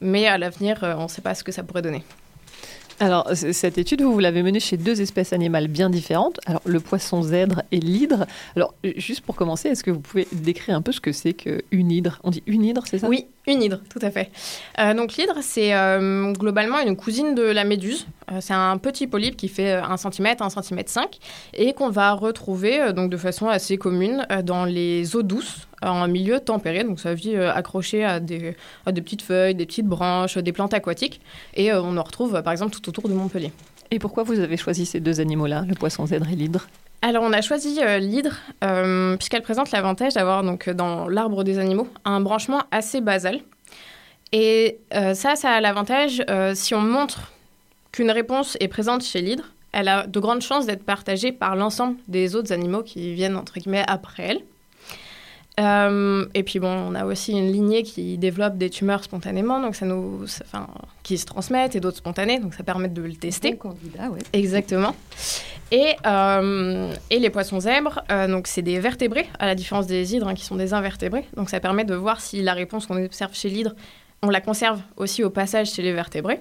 Mais 0.00 0.26
à 0.26 0.38
l'avenir, 0.38 0.84
euh, 0.84 0.94
on 0.96 1.04
ne 1.04 1.08
sait 1.08 1.22
pas 1.22 1.34
ce 1.34 1.44
que 1.44 1.52
ça 1.52 1.62
pourrait 1.62 1.82
donner. 1.82 2.02
Alors, 2.98 3.28
cette 3.34 3.76
étude, 3.76 4.00
vous, 4.00 4.12
vous 4.12 4.20
l'avez 4.20 4.42
menée 4.42 4.60
chez 4.60 4.78
deux 4.78 5.02
espèces 5.02 5.34
animales 5.34 5.68
bien 5.68 5.90
différentes. 5.90 6.40
Alors, 6.46 6.62
le 6.64 6.80
poisson 6.80 7.20
zèbre 7.20 7.62
et 7.70 7.78
l'hydre. 7.78 8.26
Alors, 8.56 8.72
euh, 8.86 8.92
juste 8.96 9.20
pour 9.20 9.36
commencer, 9.36 9.68
est-ce 9.68 9.84
que 9.84 9.90
vous 9.90 10.00
pouvez 10.00 10.26
décrire 10.32 10.76
un 10.76 10.82
peu 10.82 10.92
ce 10.92 11.00
que 11.00 11.12
c'est 11.12 11.34
qu'une 11.34 11.90
hydre? 11.90 12.18
On 12.24 12.30
dit 12.30 12.42
une 12.46 12.64
hydre, 12.64 12.84
c'est 12.86 12.98
ça? 12.98 13.08
Oui, 13.08 13.26
une 13.46 13.62
hydre, 13.62 13.80
tout 13.88 14.00
à 14.02 14.10
fait. 14.10 14.30
Euh, 14.80 14.92
donc 14.94 15.16
l'hydre, 15.16 15.38
c'est 15.40 15.72
euh, 15.72 16.32
globalement 16.32 16.80
une 16.80 16.96
cousine 16.96 17.34
de 17.34 17.42
la 17.42 17.64
méduse. 17.64 18.06
Euh, 18.32 18.38
c'est 18.40 18.54
un 18.54 18.76
petit 18.76 19.06
polype 19.06 19.36
qui 19.36 19.48
fait 19.48 19.74
1 19.74 19.96
cm, 19.96 20.34
1 20.40 20.50
cm 20.50 20.82
5 20.86 21.18
et 21.54 21.72
qu'on 21.72 21.90
va 21.90 22.12
retrouver 22.12 22.92
donc 22.92 23.10
de 23.10 23.16
façon 23.16 23.46
assez 23.46 23.76
commune 23.76 24.26
dans 24.42 24.64
les 24.64 25.14
eaux 25.14 25.22
douces 25.22 25.68
en 25.82 26.08
milieu 26.08 26.40
tempéré. 26.40 26.84
Donc 26.84 27.00
ça 27.00 27.14
vit 27.14 27.34
euh, 27.34 27.52
accroché 27.52 28.04
à 28.04 28.20
des, 28.20 28.56
à 28.86 28.92
des 28.92 29.02
petites 29.02 29.22
feuilles, 29.22 29.54
des 29.54 29.66
petites 29.66 29.86
branches, 29.86 30.38
des 30.38 30.52
plantes 30.52 30.74
aquatiques 30.74 31.20
et 31.54 31.72
euh, 31.72 31.82
on 31.82 31.96
en 31.96 32.02
retrouve 32.02 32.36
euh, 32.36 32.42
par 32.42 32.52
exemple 32.52 32.74
tout 32.74 32.88
autour 32.88 33.08
de 33.08 33.14
Montpellier. 33.14 33.52
Et 33.90 33.98
pourquoi 33.98 34.24
vous 34.24 34.40
avez 34.40 34.56
choisi 34.56 34.84
ces 34.86 35.00
deux 35.00 35.20
animaux-là, 35.20 35.64
le 35.68 35.74
poisson 35.74 36.06
zèbre 36.06 36.28
et 36.28 36.36
l'hydre? 36.36 36.66
Alors, 37.02 37.22
on 37.22 37.32
a 37.32 37.40
choisi 37.40 37.78
euh, 37.80 37.98
l'hydre 37.98 38.36
euh, 38.64 39.16
puisqu'elle 39.16 39.42
présente 39.42 39.70
l'avantage 39.70 40.14
d'avoir 40.14 40.42
donc 40.42 40.68
dans 40.70 41.08
l'arbre 41.08 41.44
des 41.44 41.58
animaux 41.58 41.88
un 42.04 42.20
branchement 42.20 42.62
assez 42.70 43.00
basal. 43.00 43.40
Et 44.32 44.78
euh, 44.92 45.14
ça, 45.14 45.36
ça 45.36 45.50
a 45.50 45.60
l'avantage 45.60 46.24
si 46.54 46.74
on 46.74 46.80
montre 46.80 47.32
qu'une 47.92 48.10
réponse 48.10 48.56
est 48.60 48.68
présente 48.68 49.04
chez 49.04 49.20
l'hydre, 49.20 49.44
elle 49.72 49.88
a 49.88 50.06
de 50.06 50.18
grandes 50.18 50.42
chances 50.42 50.66
d'être 50.66 50.84
partagée 50.84 51.32
par 51.32 51.54
l'ensemble 51.54 51.96
des 52.08 52.34
autres 52.34 52.52
animaux 52.52 52.82
qui 52.82 53.14
viennent 53.14 53.36
entre 53.36 53.60
guillemets 53.60 53.84
après 53.86 54.24
elle. 54.24 54.40
Euh, 55.58 56.26
et 56.34 56.42
puis 56.42 56.58
bon, 56.58 56.68
on 56.68 56.94
a 56.94 57.06
aussi 57.06 57.32
une 57.32 57.50
lignée 57.50 57.82
qui 57.82 58.18
développe 58.18 58.58
des 58.58 58.68
tumeurs 58.68 59.02
spontanément, 59.02 59.58
donc 59.60 59.74
ça 59.74 59.86
nous, 59.86 60.26
ça- 60.26 60.44
enfin, 60.46 60.66
qui 61.02 61.16
se 61.16 61.24
transmettent 61.24 61.74
et 61.76 61.80
d'autres 61.80 61.96
spontanées, 61.96 62.38
donc 62.38 62.52
ça 62.52 62.62
permet 62.62 62.88
de 62.88 63.00
le 63.00 63.14
tester. 63.14 63.52
Bon 63.52 63.70
candidat, 63.70 64.10
ouais. 64.10 64.18
Exactement. 64.34 64.94
Et, 65.72 65.94
euh, 66.06 66.92
et 67.10 67.18
les 67.18 67.30
poissons 67.30 67.60
zèbres, 67.60 68.02
euh, 68.10 68.28
donc 68.28 68.46
c'est 68.48 68.60
des 68.62 68.78
vertébrés, 68.80 69.26
à 69.38 69.46
la 69.46 69.54
différence 69.54 69.86
des 69.86 70.14
hydres 70.14 70.28
hein, 70.28 70.34
qui 70.34 70.44
sont 70.44 70.56
des 70.56 70.74
invertébrés. 70.74 71.24
Donc 71.36 71.48
ça 71.48 71.58
permet 71.58 71.84
de 71.84 71.94
voir 71.94 72.20
si 72.20 72.42
la 72.42 72.52
réponse 72.52 72.86
qu'on 72.86 73.02
observe 73.02 73.34
chez 73.34 73.48
l'hydre, 73.48 73.74
on 74.22 74.30
la 74.30 74.40
conserve 74.40 74.80
aussi 74.96 75.22
au 75.22 75.30
passage 75.30 75.72
chez 75.72 75.82
les 75.82 75.92
vertébrés. 75.92 76.40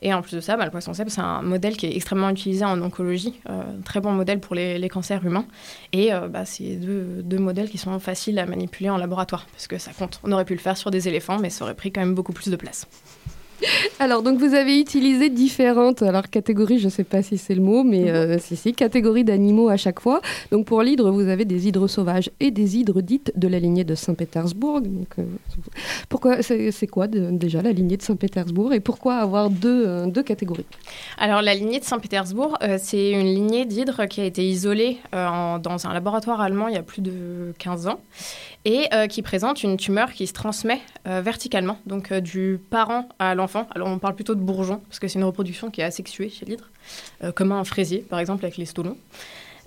Et 0.00 0.12
en 0.12 0.22
plus 0.22 0.34
de 0.34 0.40
ça, 0.40 0.56
bah, 0.56 0.64
le 0.64 0.70
poisson 0.70 0.92
zèbre, 0.92 1.10
c'est 1.10 1.20
un 1.20 1.42
modèle 1.42 1.76
qui 1.76 1.86
est 1.86 1.94
extrêmement 1.94 2.28
utilisé 2.30 2.64
en 2.64 2.80
oncologie, 2.82 3.40
euh, 3.48 3.62
très 3.84 4.00
bon 4.00 4.12
modèle 4.12 4.40
pour 4.40 4.54
les, 4.54 4.78
les 4.78 4.88
cancers 4.88 5.24
humains. 5.24 5.46
Et 5.92 6.12
euh, 6.12 6.28
bah, 6.28 6.44
c'est 6.44 6.76
deux, 6.76 7.22
deux 7.22 7.38
modèles 7.38 7.70
qui 7.70 7.78
sont 7.78 7.98
faciles 8.00 8.38
à 8.38 8.46
manipuler 8.46 8.90
en 8.90 8.96
laboratoire, 8.96 9.46
parce 9.52 9.68
que 9.68 9.78
ça 9.78 9.92
compte. 9.92 10.20
On 10.24 10.32
aurait 10.32 10.44
pu 10.44 10.54
le 10.54 10.60
faire 10.60 10.76
sur 10.76 10.90
des 10.90 11.08
éléphants, 11.08 11.38
mais 11.38 11.50
ça 11.50 11.64
aurait 11.64 11.74
pris 11.74 11.92
quand 11.92 12.00
même 12.00 12.14
beaucoup 12.14 12.32
plus 12.32 12.50
de 12.50 12.56
place. 12.56 12.86
Alors, 14.00 14.22
donc 14.22 14.38
vous 14.38 14.54
avez 14.54 14.78
utilisé 14.80 15.28
différentes 15.30 16.02
alors, 16.02 16.28
catégories, 16.28 16.78
je 16.78 16.86
ne 16.86 16.90
sais 16.90 17.04
pas 17.04 17.22
si 17.22 17.38
c'est 17.38 17.54
le 17.54 17.62
mot, 17.62 17.84
mais 17.84 18.10
euh, 18.10 18.38
si, 18.38 18.56
si, 18.56 18.72
catégories 18.72 19.24
d'animaux 19.24 19.68
à 19.68 19.76
chaque 19.76 20.00
fois. 20.00 20.20
Donc 20.50 20.66
pour 20.66 20.82
l'hydre, 20.82 21.10
vous 21.10 21.28
avez 21.28 21.44
des 21.44 21.68
hydres 21.68 21.86
sauvages 21.88 22.30
et 22.40 22.50
des 22.50 22.76
hydres 22.78 23.00
dites 23.02 23.32
de 23.36 23.48
la 23.48 23.58
lignée 23.58 23.84
de 23.84 23.94
Saint-Pétersbourg. 23.94 24.80
Euh, 25.18 25.22
pourquoi, 26.08 26.42
c'est 26.42 26.86
quoi 26.88 27.06
de- 27.06 27.30
déjà 27.30 27.62
la 27.62 27.72
lignée 27.72 27.96
de 27.96 28.02
Saint-Pétersbourg 28.02 28.72
et 28.72 28.80
pourquoi 28.80 29.16
avoir 29.16 29.50
deux, 29.50 29.84
euh, 29.86 30.06
deux 30.06 30.22
catégories? 30.22 30.66
Alors, 31.18 31.42
la 31.42 31.54
lignée 31.54 31.78
de 31.78 31.84
Saint-Pétersbourg, 31.84 32.58
c'est 32.78 33.10
une 33.12 33.26
lignée 33.26 33.64
d'hydre 33.64 34.06
qui 34.06 34.20
a 34.20 34.24
été 34.24 34.42
isolée 34.48 34.98
en- 35.12 35.58
dans 35.58 35.86
un 35.86 35.92
laboratoire 35.92 36.40
allemand 36.40 36.68
il 36.68 36.74
y 36.74 36.78
a 36.78 36.82
plus 36.82 37.02
de 37.02 37.52
15 37.58 37.86
ans 37.86 38.00
et 38.64 38.88
euh, 38.92 39.06
qui 39.06 39.22
présente 39.22 39.62
une 39.62 39.76
tumeur 39.76 40.12
qui 40.12 40.26
se 40.26 40.32
transmet 40.32 40.80
euh, 41.06 41.20
verticalement, 41.20 41.78
donc 41.86 42.12
euh, 42.12 42.20
du 42.20 42.60
parent 42.70 43.08
à 43.18 43.34
l'enfant. 43.34 43.66
Alors 43.74 43.88
on 43.88 43.98
parle 43.98 44.14
plutôt 44.14 44.34
de 44.34 44.40
bourgeon, 44.40 44.80
parce 44.88 44.98
que 44.98 45.08
c'est 45.08 45.18
une 45.18 45.24
reproduction 45.24 45.70
qui 45.70 45.80
est 45.80 45.84
asexuée 45.84 46.28
chez 46.28 46.46
l'hydre, 46.46 46.70
comme 47.34 47.52
un 47.52 47.64
fraisier 47.64 47.98
par 47.98 48.18
exemple 48.18 48.44
avec 48.44 48.56
les 48.56 48.66
stolons. 48.66 48.96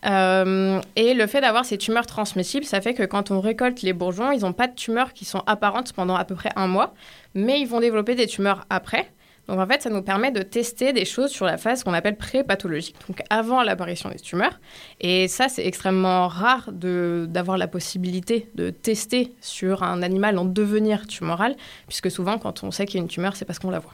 Et 0.03 1.13
le 1.13 1.27
fait 1.27 1.41
d'avoir 1.41 1.65
ces 1.65 1.77
tumeurs 1.77 2.05
transmissibles, 2.05 2.65
ça 2.65 2.79
fait 2.79 2.93
que 2.93 3.03
quand 3.03 3.31
on 3.31 3.41
récolte 3.41 3.81
les 3.81 3.93
bourgeons, 3.93 4.31
ils 4.31 4.41
n'ont 4.41 4.53
pas 4.53 4.67
de 4.67 4.75
tumeurs 4.75 5.13
qui 5.13 5.25
sont 5.25 5.41
apparentes 5.47 5.93
pendant 5.93 6.15
à 6.15 6.25
peu 6.25 6.35
près 6.35 6.51
un 6.55 6.67
mois, 6.67 6.93
mais 7.33 7.59
ils 7.59 7.67
vont 7.67 7.79
développer 7.79 8.13
des 8.13 8.27
tumeurs 8.27 8.65
après. 8.69 9.11
Donc 9.47 9.59
en 9.59 9.67
fait, 9.67 9.81
ça 9.81 9.89
nous 9.89 10.01
permet 10.01 10.31
de 10.31 10.41
tester 10.41 10.93
des 10.93 11.05
choses 11.05 11.31
sur 11.31 11.45
la 11.45 11.57
phase 11.57 11.83
qu'on 11.83 11.93
appelle 11.93 12.17
pré-pathologique, 12.17 12.95
donc 13.07 13.21
avant 13.29 13.61
l'apparition 13.63 14.09
des 14.09 14.19
tumeurs. 14.19 14.59
Et 15.01 15.27
ça, 15.27 15.49
c'est 15.49 15.65
extrêmement 15.65 16.27
rare 16.27 16.71
d'avoir 16.71 17.57
la 17.57 17.67
possibilité 17.67 18.49
de 18.55 18.69
tester 18.69 19.33
sur 19.41 19.83
un 19.83 20.01
animal 20.01 20.37
en 20.37 20.45
devenir 20.45 21.07
tumoral, 21.07 21.55
puisque 21.87 22.09
souvent, 22.09 22.37
quand 22.37 22.63
on 22.63 22.71
sait 22.71 22.85
qu'il 22.85 22.95
y 22.95 22.99
a 22.99 23.03
une 23.03 23.09
tumeur, 23.09 23.35
c'est 23.35 23.45
parce 23.45 23.59
qu'on 23.59 23.71
la 23.71 23.79
voit. 23.79 23.93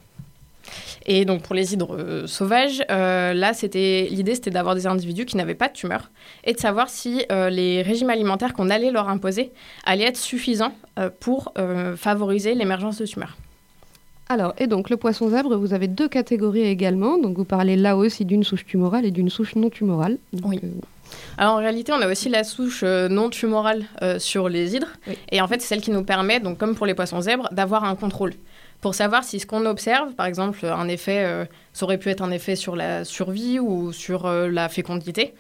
Et 1.06 1.26
donc 1.26 1.42
pour 1.42 1.56
les 1.56 1.74
hydres 1.74 1.96
euh, 1.98 2.28
sauvages, 2.28 2.84
euh, 2.90 3.34
là, 3.34 3.54
c'était 3.54 4.08
l'idée, 4.10 4.36
c'était 4.36 4.52
d'avoir 4.52 4.76
des 4.76 4.88
individus 4.88 5.26
qui 5.26 5.38
n'avaient 5.38 5.56
pas 5.56 5.68
de 5.68 5.74
tumeur 5.74 6.12
et 6.44 6.54
de 6.54 6.60
savoir 6.60 6.90
si 6.90 7.26
euh, 7.32 7.50
les 7.50 7.82
régimes 7.82 8.10
alimentaires 8.10 8.54
qu'on 8.54 8.70
allait 8.70 8.92
leur 8.92 9.10
imposer 9.10 9.52
allaient 9.86 10.06
être 10.06 10.18
suffisants 10.18 10.74
pour 11.20 11.54
favoriser 11.96 12.54
l'émergence 12.54 13.00
de 13.00 13.06
tumeurs. 13.06 13.36
Alors, 14.32 14.54
et 14.58 14.68
donc 14.68 14.90
le 14.90 14.96
poisson 14.96 15.30
zèbre, 15.30 15.58
vous 15.58 15.74
avez 15.74 15.90
deux 15.90 16.08
catégories 16.08 16.62
également. 16.64 17.18
Donc 17.18 17.36
vous 17.36 17.44
parlez 17.44 17.76
là 17.76 17.98
aussi 17.98 18.24
d'une 18.24 18.46
souche 18.46 18.66
tumorale 18.66 19.06
et 19.06 19.12
d'une 19.12 19.30
souche 19.30 19.56
non 19.56 19.70
tumorale. 19.70 20.20
Donc, 20.32 20.52
Oui. 20.52 20.60
euh, 20.64 20.68
Alors 21.38 21.56
en 21.56 21.58
réalité, 21.58 21.92
on 21.92 22.00
a 22.02 22.08
aussi 22.10 22.30
la 22.30 22.46
souche 22.46 22.82
euh, 22.86 23.10
non 23.10 23.30
tumorale 23.30 23.84
euh, 24.02 24.20
sur 24.20 24.48
les 24.48 24.74
hydres. 24.74 24.88
Oui. 25.08 25.18
Et 25.34 25.42
en 25.42 25.48
fait, 25.50 25.62
c'est 25.62 25.68
celle 25.68 25.82
qui 25.82 25.92
nous 25.92 26.06
permet, 26.06 26.40
donc 26.40 26.58
comme 26.58 26.76
pour 26.76 26.86
les 26.86 26.94
poissons 26.94 27.20
zèbres, 27.20 27.50
d'avoir 27.52 27.84
un 27.84 27.96
contrôle. 27.96 28.32
Pour 28.80 28.96
savoir 28.96 29.26
si 29.26 29.40
ce 29.42 29.46
qu'on 29.46 29.66
observe, 29.66 30.14
par 30.16 30.26
exemple, 30.28 30.66
un 30.66 30.88
effet, 30.88 31.46
ça 31.72 31.86
aurait 31.86 32.00
pu 32.00 32.10
être 32.10 32.22
un 32.24 32.32
effet 32.32 32.56
sur 32.56 32.76
la 32.76 33.04
survie 33.06 33.60
ou 33.60 33.92
sur 33.92 34.28
la 34.28 34.70
fécondité. 34.70 35.36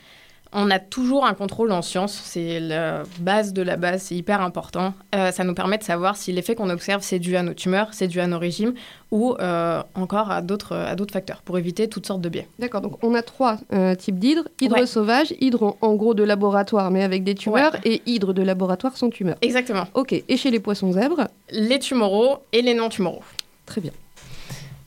On 0.53 0.70
a 0.70 0.79
toujours 0.79 1.25
un 1.25 1.34
contrôle 1.34 1.72
en 1.72 1.81
science, 1.81 2.12
c'est 2.25 2.60
la 2.60 3.03
base 3.20 3.53
de 3.53 3.62
la 3.62 3.77
base, 3.77 4.01
c'est 4.03 4.15
hyper 4.15 4.41
important. 4.41 4.93
Euh, 5.15 5.31
ça 5.31 5.46
nous 5.46 5.53
permet 5.53 5.77
de 5.77 5.84
savoir 5.84 6.17
si 6.17 6.34
l'effet 6.34 6.55
qu'on 6.55 6.70
observe, 6.70 7.01
c'est 7.03 7.20
dû 7.20 7.38
à 7.38 7.43
nos 7.43 7.53
tumeurs, 7.53 7.88
c'est 7.93 8.08
dû 8.10 8.20
à 8.20 8.27
nos 8.27 8.38
régimes 8.38 8.74
ou 9.12 9.34
euh, 9.39 9.81
encore 9.96 10.29
à 10.29 10.41
d'autres 10.41 10.75
à 10.75 10.96
d'autres 10.96 11.13
facteurs 11.13 11.41
pour 11.41 11.58
éviter 11.58 11.88
toutes 11.88 12.05
sortes 12.05 12.20
de 12.22 12.27
biais. 12.29 12.48
D'accord, 12.60 12.81
donc 12.81 13.01
on 13.01 13.13
a 13.15 13.22
trois 13.22 13.58
euh, 13.72 13.96
types 13.96 14.20
d'hydres. 14.20 14.48
Hydre 14.60 14.75
Ouais. 14.79 14.86
sauvage, 14.86 15.34
hydre 15.39 15.63
en, 15.63 15.77
en 15.81 15.93
gros 15.96 16.13
de 16.13 16.24
laboratoire 16.24 16.91
mais 16.91 17.03
avec 17.03 17.24
des 17.24 17.36
tumeurs, 17.36 17.75
et 17.86 18.01
hydre 18.05 18.34
de 18.34 18.41
laboratoire 18.41 18.98
sans 18.98 19.10
tumeur. 19.10 19.38
Exactement. 19.41 19.86
Ok, 19.93 20.13
et 20.27 20.36
chez 20.38 20.51
les 20.51 20.60
poissons 20.60 20.91
zèbres 20.91 21.27
Les 21.51 21.79
tumoraux 21.79 22.39
et 22.51 22.62
les 22.62 22.74
non-tumoraux. 22.74 23.24
Très 23.65 23.79
bien. 23.79 23.91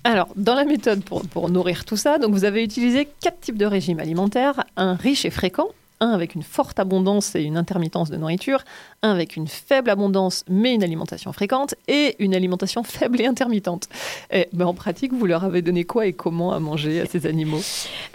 Alors, 0.04 0.28
dans 0.36 0.54
la 0.54 0.64
méthode 0.64 1.02
pour, 1.02 1.26
pour 1.26 1.48
nourrir 1.48 1.86
tout 1.86 1.96
ça, 1.96 2.18
donc 2.18 2.32
vous 2.32 2.44
avez 2.44 2.62
utilisé 2.62 3.08
quatre 3.22 3.40
types 3.40 3.56
de 3.56 3.64
régimes 3.64 4.00
alimentaires, 4.00 4.64
un 4.76 4.94
riche 4.94 5.24
et 5.24 5.30
fréquent, 5.30 5.68
un 6.00 6.10
avec 6.10 6.34
une 6.34 6.42
forte 6.42 6.78
abondance 6.78 7.34
et 7.34 7.42
une 7.42 7.56
intermittence 7.56 8.10
de 8.10 8.16
nourriture, 8.16 8.62
un 9.02 9.12
avec 9.12 9.36
une 9.36 9.48
faible 9.48 9.88
abondance 9.88 10.44
mais 10.48 10.74
une 10.74 10.82
alimentation 10.82 11.32
fréquente, 11.32 11.74
et 11.88 12.16
une 12.18 12.34
alimentation 12.34 12.82
faible 12.84 13.20
et 13.22 13.26
intermittente. 13.26 13.88
Et, 14.30 14.48
ben, 14.52 14.66
en 14.66 14.74
pratique, 14.74 15.14
vous 15.14 15.24
leur 15.24 15.42
avez 15.42 15.62
donné 15.62 15.84
quoi 15.84 16.06
et 16.06 16.12
comment 16.12 16.52
à 16.52 16.60
manger 16.60 17.00
à 17.00 17.06
ces 17.06 17.26
animaux? 17.26 17.62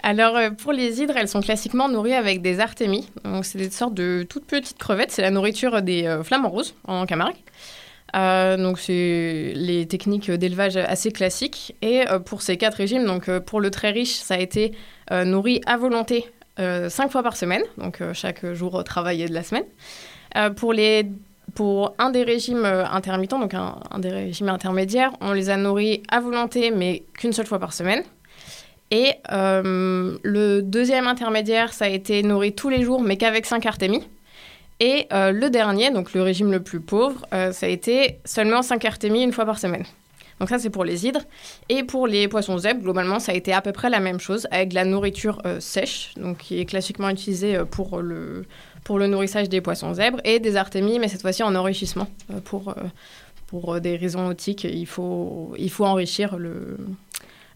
Alors, 0.04 0.36
euh, 0.36 0.50
pour 0.50 0.72
les 0.72 1.00
hydres, 1.00 1.16
elles 1.16 1.28
sont 1.28 1.40
classiquement 1.40 1.88
nourries 1.88 2.14
avec 2.14 2.40
des 2.40 2.60
artémies. 2.60 3.08
C'est 3.42 3.58
des 3.58 3.70
sortes 3.70 3.94
de 3.94 4.24
toutes 4.28 4.44
petites 4.44 4.78
crevettes. 4.78 5.10
C'est 5.10 5.22
la 5.22 5.32
nourriture 5.32 5.82
des 5.82 6.06
euh, 6.06 6.22
flamants 6.22 6.50
roses 6.50 6.74
en 6.86 7.04
Camargue. 7.06 7.36
Euh, 8.16 8.56
donc, 8.56 8.78
c'est 8.78 9.52
les 9.54 9.86
techniques 9.86 10.30
d'élevage 10.30 10.76
assez 10.76 11.12
classiques. 11.12 11.76
Et 11.82 12.08
euh, 12.08 12.18
pour 12.18 12.42
ces 12.42 12.56
quatre 12.56 12.74
régimes, 12.74 13.04
donc 13.04 13.28
euh, 13.28 13.40
pour 13.40 13.60
le 13.60 13.70
très 13.70 13.90
riche, 13.90 14.14
ça 14.14 14.34
a 14.34 14.38
été 14.38 14.72
nourri 15.24 15.60
à 15.66 15.76
volonté 15.76 16.24
cinq 16.56 17.10
fois 17.10 17.24
par 17.24 17.36
semaine, 17.36 17.62
donc 17.78 18.00
chaque 18.12 18.46
jour 18.52 18.84
travaillé 18.84 19.26
de 19.26 19.34
la 19.34 19.42
semaine. 19.42 19.64
Pour 20.54 20.72
les 20.72 21.10
pour 21.56 21.96
un 21.98 22.10
des 22.10 22.22
régimes 22.22 22.64
intermittents, 22.64 23.40
donc 23.40 23.54
un, 23.54 23.80
un 23.90 23.98
des 23.98 24.10
régimes 24.10 24.50
intermédiaires, 24.50 25.10
on 25.20 25.32
les 25.32 25.50
a 25.50 25.56
nourris 25.56 26.04
à 26.10 26.20
volonté, 26.20 26.70
mais 26.70 27.02
qu'une 27.14 27.32
seule 27.32 27.46
fois 27.46 27.58
par 27.58 27.72
semaine. 27.72 28.04
Et 28.92 29.14
le 29.32 30.60
deuxième 30.60 31.08
intermédiaire, 31.08 31.72
ça 31.72 31.86
a 31.86 31.88
été 31.88 32.22
nourri 32.22 32.54
tous 32.54 32.68
les 32.68 32.84
jours, 32.84 33.02
mais 33.02 33.16
qu'avec 33.16 33.46
5 33.46 33.66
artémies. 33.66 34.06
Et 34.80 35.06
euh, 35.12 35.30
le 35.30 35.50
dernier, 35.50 35.90
donc 35.90 36.14
le 36.14 36.22
régime 36.22 36.50
le 36.50 36.60
plus 36.60 36.80
pauvre, 36.80 37.26
euh, 37.34 37.52
ça 37.52 37.66
a 37.66 37.68
été 37.68 38.18
seulement 38.24 38.62
5 38.62 38.82
artémies 38.86 39.22
une 39.22 39.32
fois 39.32 39.44
par 39.44 39.58
semaine. 39.58 39.84
Donc 40.40 40.48
ça, 40.48 40.58
c'est 40.58 40.70
pour 40.70 40.84
les 40.84 41.06
hydres. 41.06 41.20
Et 41.68 41.84
pour 41.84 42.06
les 42.06 42.26
poissons 42.26 42.56
zèbres, 42.56 42.80
globalement, 42.80 43.18
ça 43.18 43.32
a 43.32 43.34
été 43.34 43.52
à 43.52 43.60
peu 43.60 43.72
près 43.72 43.90
la 43.90 44.00
même 44.00 44.18
chose, 44.18 44.48
avec 44.50 44.70
de 44.70 44.74
la 44.74 44.86
nourriture 44.86 45.42
euh, 45.44 45.60
sèche, 45.60 46.14
donc 46.16 46.38
qui 46.38 46.58
est 46.58 46.64
classiquement 46.64 47.10
utilisée 47.10 47.58
pour 47.70 47.98
le, 48.00 48.46
pour 48.82 48.98
le 48.98 49.06
nourrissage 49.06 49.50
des 49.50 49.60
poissons 49.60 49.92
zèbres, 49.92 50.20
et 50.24 50.38
des 50.38 50.56
artémies, 50.56 50.98
mais 50.98 51.08
cette 51.08 51.20
fois-ci 51.20 51.42
en 51.42 51.54
enrichissement. 51.54 52.08
pour, 52.46 52.74
pour 53.48 53.82
des 53.82 53.96
raisons 53.96 54.26
nautiques, 54.26 54.64
il 54.64 54.86
faut, 54.86 55.52
il 55.58 55.70
faut 55.70 55.84
enrichir 55.84 56.38
le, 56.38 56.78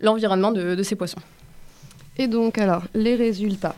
l'environnement 0.01 0.53
de, 0.53 0.75
de 0.75 0.83
ces 0.83 0.95
poissons. 0.95 1.21
Et 2.17 2.29
donc, 2.29 2.59
alors, 2.59 2.85
les 2.95 3.17
résultats. 3.17 3.75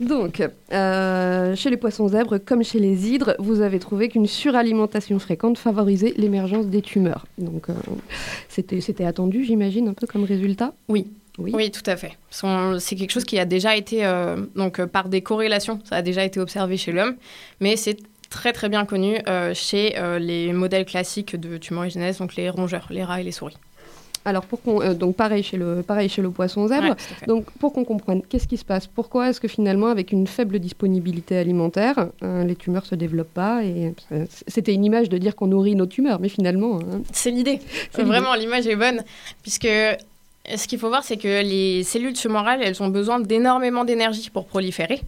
Donc, 0.00 0.42
euh, 0.72 1.54
chez 1.54 1.70
les 1.70 1.76
poissons 1.76 2.08
zèbres, 2.08 2.38
comme 2.38 2.64
chez 2.64 2.78
les 2.78 3.10
hydres, 3.10 3.34
vous 3.38 3.60
avez 3.60 3.78
trouvé 3.78 4.08
qu'une 4.08 4.26
suralimentation 4.26 5.18
fréquente 5.18 5.58
favorisait 5.58 6.14
l'émergence 6.16 6.66
des 6.66 6.82
tumeurs. 6.82 7.26
Donc, 7.36 7.68
euh, 7.68 7.74
c'était 8.48 9.04
attendu, 9.04 9.44
j'imagine, 9.44 9.88
un 9.88 9.92
peu 9.92 10.06
comme 10.06 10.24
résultat? 10.24 10.72
Oui. 10.88 11.08
Oui. 11.38 11.52
Oui, 11.54 11.70
tout 11.70 11.88
à 11.88 11.96
fait. 11.96 12.16
C'est 12.30 12.96
quelque 12.96 13.12
chose 13.12 13.24
qui 13.24 13.38
a 13.38 13.44
déjà 13.44 13.76
été, 13.76 14.04
euh, 14.04 14.44
donc 14.56 14.84
par 14.86 15.08
des 15.08 15.20
corrélations, 15.20 15.78
ça 15.84 15.96
a 15.96 16.02
déjà 16.02 16.24
été 16.24 16.40
observé 16.40 16.76
chez 16.76 16.90
l'homme, 16.90 17.14
mais 17.60 17.76
c'est 17.76 17.96
très 18.28 18.52
très 18.52 18.68
bien 18.68 18.84
connu 18.84 19.18
chez 19.54 19.94
les 20.18 20.52
modèles 20.52 20.84
classiques 20.84 21.36
de 21.36 21.56
tumorigénèse, 21.56 22.18
donc 22.18 22.34
les 22.34 22.50
rongeurs, 22.50 22.88
les 22.90 23.04
rats 23.04 23.20
et 23.20 23.24
les 23.24 23.30
souris. 23.30 23.56
Alors, 24.28 24.44
pour 24.44 24.62
qu'on, 24.62 24.82
euh, 24.82 24.94
donc 24.94 25.16
pareil 25.16 25.42
chez, 25.42 25.56
le, 25.56 25.82
pareil 25.82 26.08
chez 26.08 26.22
le 26.22 26.30
poisson 26.30 26.68
zèbre. 26.68 26.90
Ouais. 26.90 27.26
Donc, 27.26 27.50
pour 27.58 27.72
qu'on 27.72 27.84
comprenne, 27.84 28.22
qu'est-ce 28.28 28.46
qui 28.46 28.56
se 28.56 28.64
passe? 28.64 28.86
Pourquoi 28.86 29.30
est-ce 29.30 29.40
que 29.40 29.48
finalement, 29.48 29.86
avec 29.86 30.12
une 30.12 30.26
faible 30.26 30.58
disponibilité 30.58 31.38
alimentaire, 31.38 32.08
euh, 32.22 32.44
les 32.44 32.54
tumeurs 32.56 32.86
se 32.86 32.94
développent 32.94 33.32
pas 33.32 33.64
et, 33.64 33.94
euh, 34.12 34.26
C'était 34.46 34.74
une 34.74 34.84
image 34.84 35.08
de 35.08 35.18
dire 35.18 35.34
qu'on 35.34 35.46
nourrit 35.46 35.74
nos 35.74 35.86
tumeurs, 35.86 36.20
mais 36.20 36.28
finalement... 36.28 36.78
hein, 36.78 37.02
C'est 37.12 37.30
l'idée. 37.30 37.60
C'est 37.92 38.02
Vraiment, 38.02 38.34
l'image 38.34 38.66
est 38.66 38.76
bonne, 38.76 39.02
puisque 39.42 39.64
euh, 39.64 39.94
ce 40.56 40.66
qu'il 40.66 40.78
faut 40.78 40.88
voir, 40.88 41.04
c'est 41.04 41.16
que 41.16 41.42
les 41.42 41.82
cellules 41.84 42.12
tumorales, 42.12 42.60
elles 42.62 42.82
ont 42.82 42.88
besoin 42.88 43.20
d'énormément 43.20 43.84
d'énergie 43.84 44.30
pour 44.30 44.46
proliférer. 44.46 45.00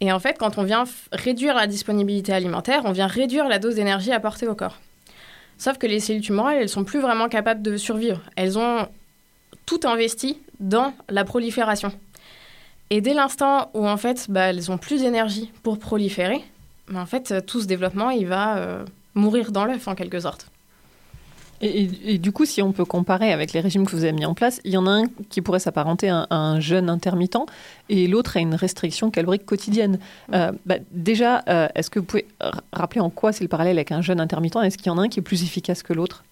Et 0.00 0.12
en 0.12 0.20
fait, 0.20 0.36
quand 0.38 0.58
on 0.58 0.62
vient 0.62 0.84
réduire 1.12 1.54
la 1.54 1.66
disponibilité 1.66 2.32
alimentaire, 2.32 2.82
on 2.84 2.92
vient 2.92 3.06
réduire 3.08 3.48
la 3.48 3.58
dose 3.58 3.74
d'énergie 3.74 4.12
apportée 4.12 4.46
au 4.46 4.54
corps. 4.54 4.78
Sauf 5.58 5.76
que 5.76 5.86
les 5.86 6.00
cellules 6.00 6.22
tumorales, 6.22 6.58
elles 6.58 6.68
sont 6.68 6.84
plus 6.84 7.00
vraiment 7.00 7.28
capables 7.28 7.62
de 7.62 7.76
survivre. 7.76 8.20
Elles 8.36 8.58
ont 8.58 8.88
tout 9.66 9.80
investi 9.84 10.38
dans 10.60 10.94
la 11.08 11.24
prolifération. 11.24 11.92
Et 12.90 13.00
dès 13.00 13.12
l'instant 13.12 13.70
où 13.74 13.86
en 13.86 13.96
fait, 13.96 14.30
bah, 14.30 14.50
elles 14.50 14.70
ont 14.70 14.78
plus 14.78 15.02
d'énergie 15.02 15.52
pour 15.62 15.78
proliférer, 15.78 16.42
bah, 16.88 17.00
en 17.00 17.06
fait, 17.06 17.44
tout 17.44 17.60
ce 17.60 17.66
développement, 17.66 18.10
il 18.10 18.26
va 18.26 18.56
euh, 18.58 18.84
mourir 19.14 19.52
dans 19.52 19.64
l'œuf 19.64 19.88
en 19.88 19.94
quelque 19.94 20.20
sorte. 20.20 20.50
Et, 21.60 21.82
et- 21.82 22.14
et 22.14 22.18
du 22.18 22.30
coup, 22.32 22.44
si 22.44 22.62
on 22.62 22.72
peut 22.72 22.84
comparer 22.84 23.32
avec 23.32 23.52
les 23.52 23.60
régimes 23.60 23.84
que 23.84 23.90
vous 23.92 24.04
avez 24.04 24.12
mis 24.12 24.24
en 24.26 24.34
place, 24.34 24.60
il 24.64 24.72
y 24.72 24.76
en 24.76 24.86
a 24.86 24.90
un 24.90 25.04
qui 25.28 25.42
pourrait 25.42 25.58
s'apparenter 25.58 26.08
à, 26.08 26.16
un- 26.18 26.26
à 26.30 26.36
un 26.36 26.60
jeûne 26.60 26.88
intermittent 26.88 27.36
et 27.88 28.06
l'autre 28.06 28.36
à 28.36 28.40
une 28.40 28.54
restriction 28.54 29.10
calorique 29.10 29.44
quotidienne. 29.44 29.98
Euh, 30.34 30.52
bah, 30.66 30.76
déjà, 30.92 31.42
euh, 31.48 31.66
est-ce 31.74 31.90
que 31.90 31.98
vous 31.98 32.04
pouvez 32.04 32.26
rappeler 32.72 33.00
en 33.00 33.10
quoi 33.10 33.32
c'est 33.32 33.42
le 33.44 33.48
parallèle 33.48 33.76
avec 33.76 33.90
un 33.92 34.02
jeûne 34.02 34.20
intermittent? 34.20 34.56
Est-ce 34.62 34.78
qu'il 34.78 34.86
y 34.86 34.90
en 34.90 34.98
a 34.98 35.02
un 35.02 35.08
qui 35.08 35.18
est 35.20 35.22
plus 35.22 35.42
efficace 35.42 35.82
que 35.82 35.92
l'autre? 35.92 36.22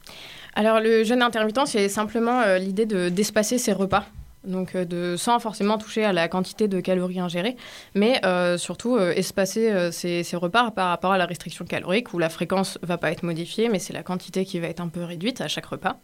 Alors 0.54 0.80
le 0.80 1.04
jeûne 1.04 1.22
intermittent, 1.22 1.66
c'est 1.66 1.88
simplement 1.88 2.40
euh, 2.40 2.58
l'idée 2.58 2.86
de 2.86 3.08
d'espacer 3.10 3.58
ses 3.58 3.72
repas. 3.72 4.06
Donc 4.46 4.74
euh, 4.74 4.84
de, 4.84 5.16
sans 5.16 5.38
forcément 5.38 5.76
toucher 5.76 6.04
à 6.04 6.12
la 6.12 6.28
quantité 6.28 6.68
de 6.68 6.80
calories 6.80 7.20
ingérées, 7.20 7.56
mais 7.94 8.24
euh, 8.24 8.56
surtout 8.56 8.96
euh, 8.96 9.12
espacer 9.12 9.90
ses 9.92 10.36
repas 10.36 10.70
par 10.70 10.88
rapport 10.88 11.12
à 11.12 11.18
la 11.18 11.26
restriction 11.26 11.64
calorique 11.64 12.14
où 12.14 12.18
la 12.18 12.28
fréquence 12.28 12.78
va 12.82 12.96
pas 12.96 13.10
être 13.10 13.24
modifiée, 13.24 13.68
mais 13.68 13.78
c'est 13.78 13.92
la 13.92 14.02
quantité 14.02 14.44
qui 14.44 14.60
va 14.60 14.68
être 14.68 14.80
un 14.80 14.88
peu 14.88 15.02
réduite 15.02 15.40
à 15.40 15.48
chaque 15.48 15.66
repas. 15.66 15.96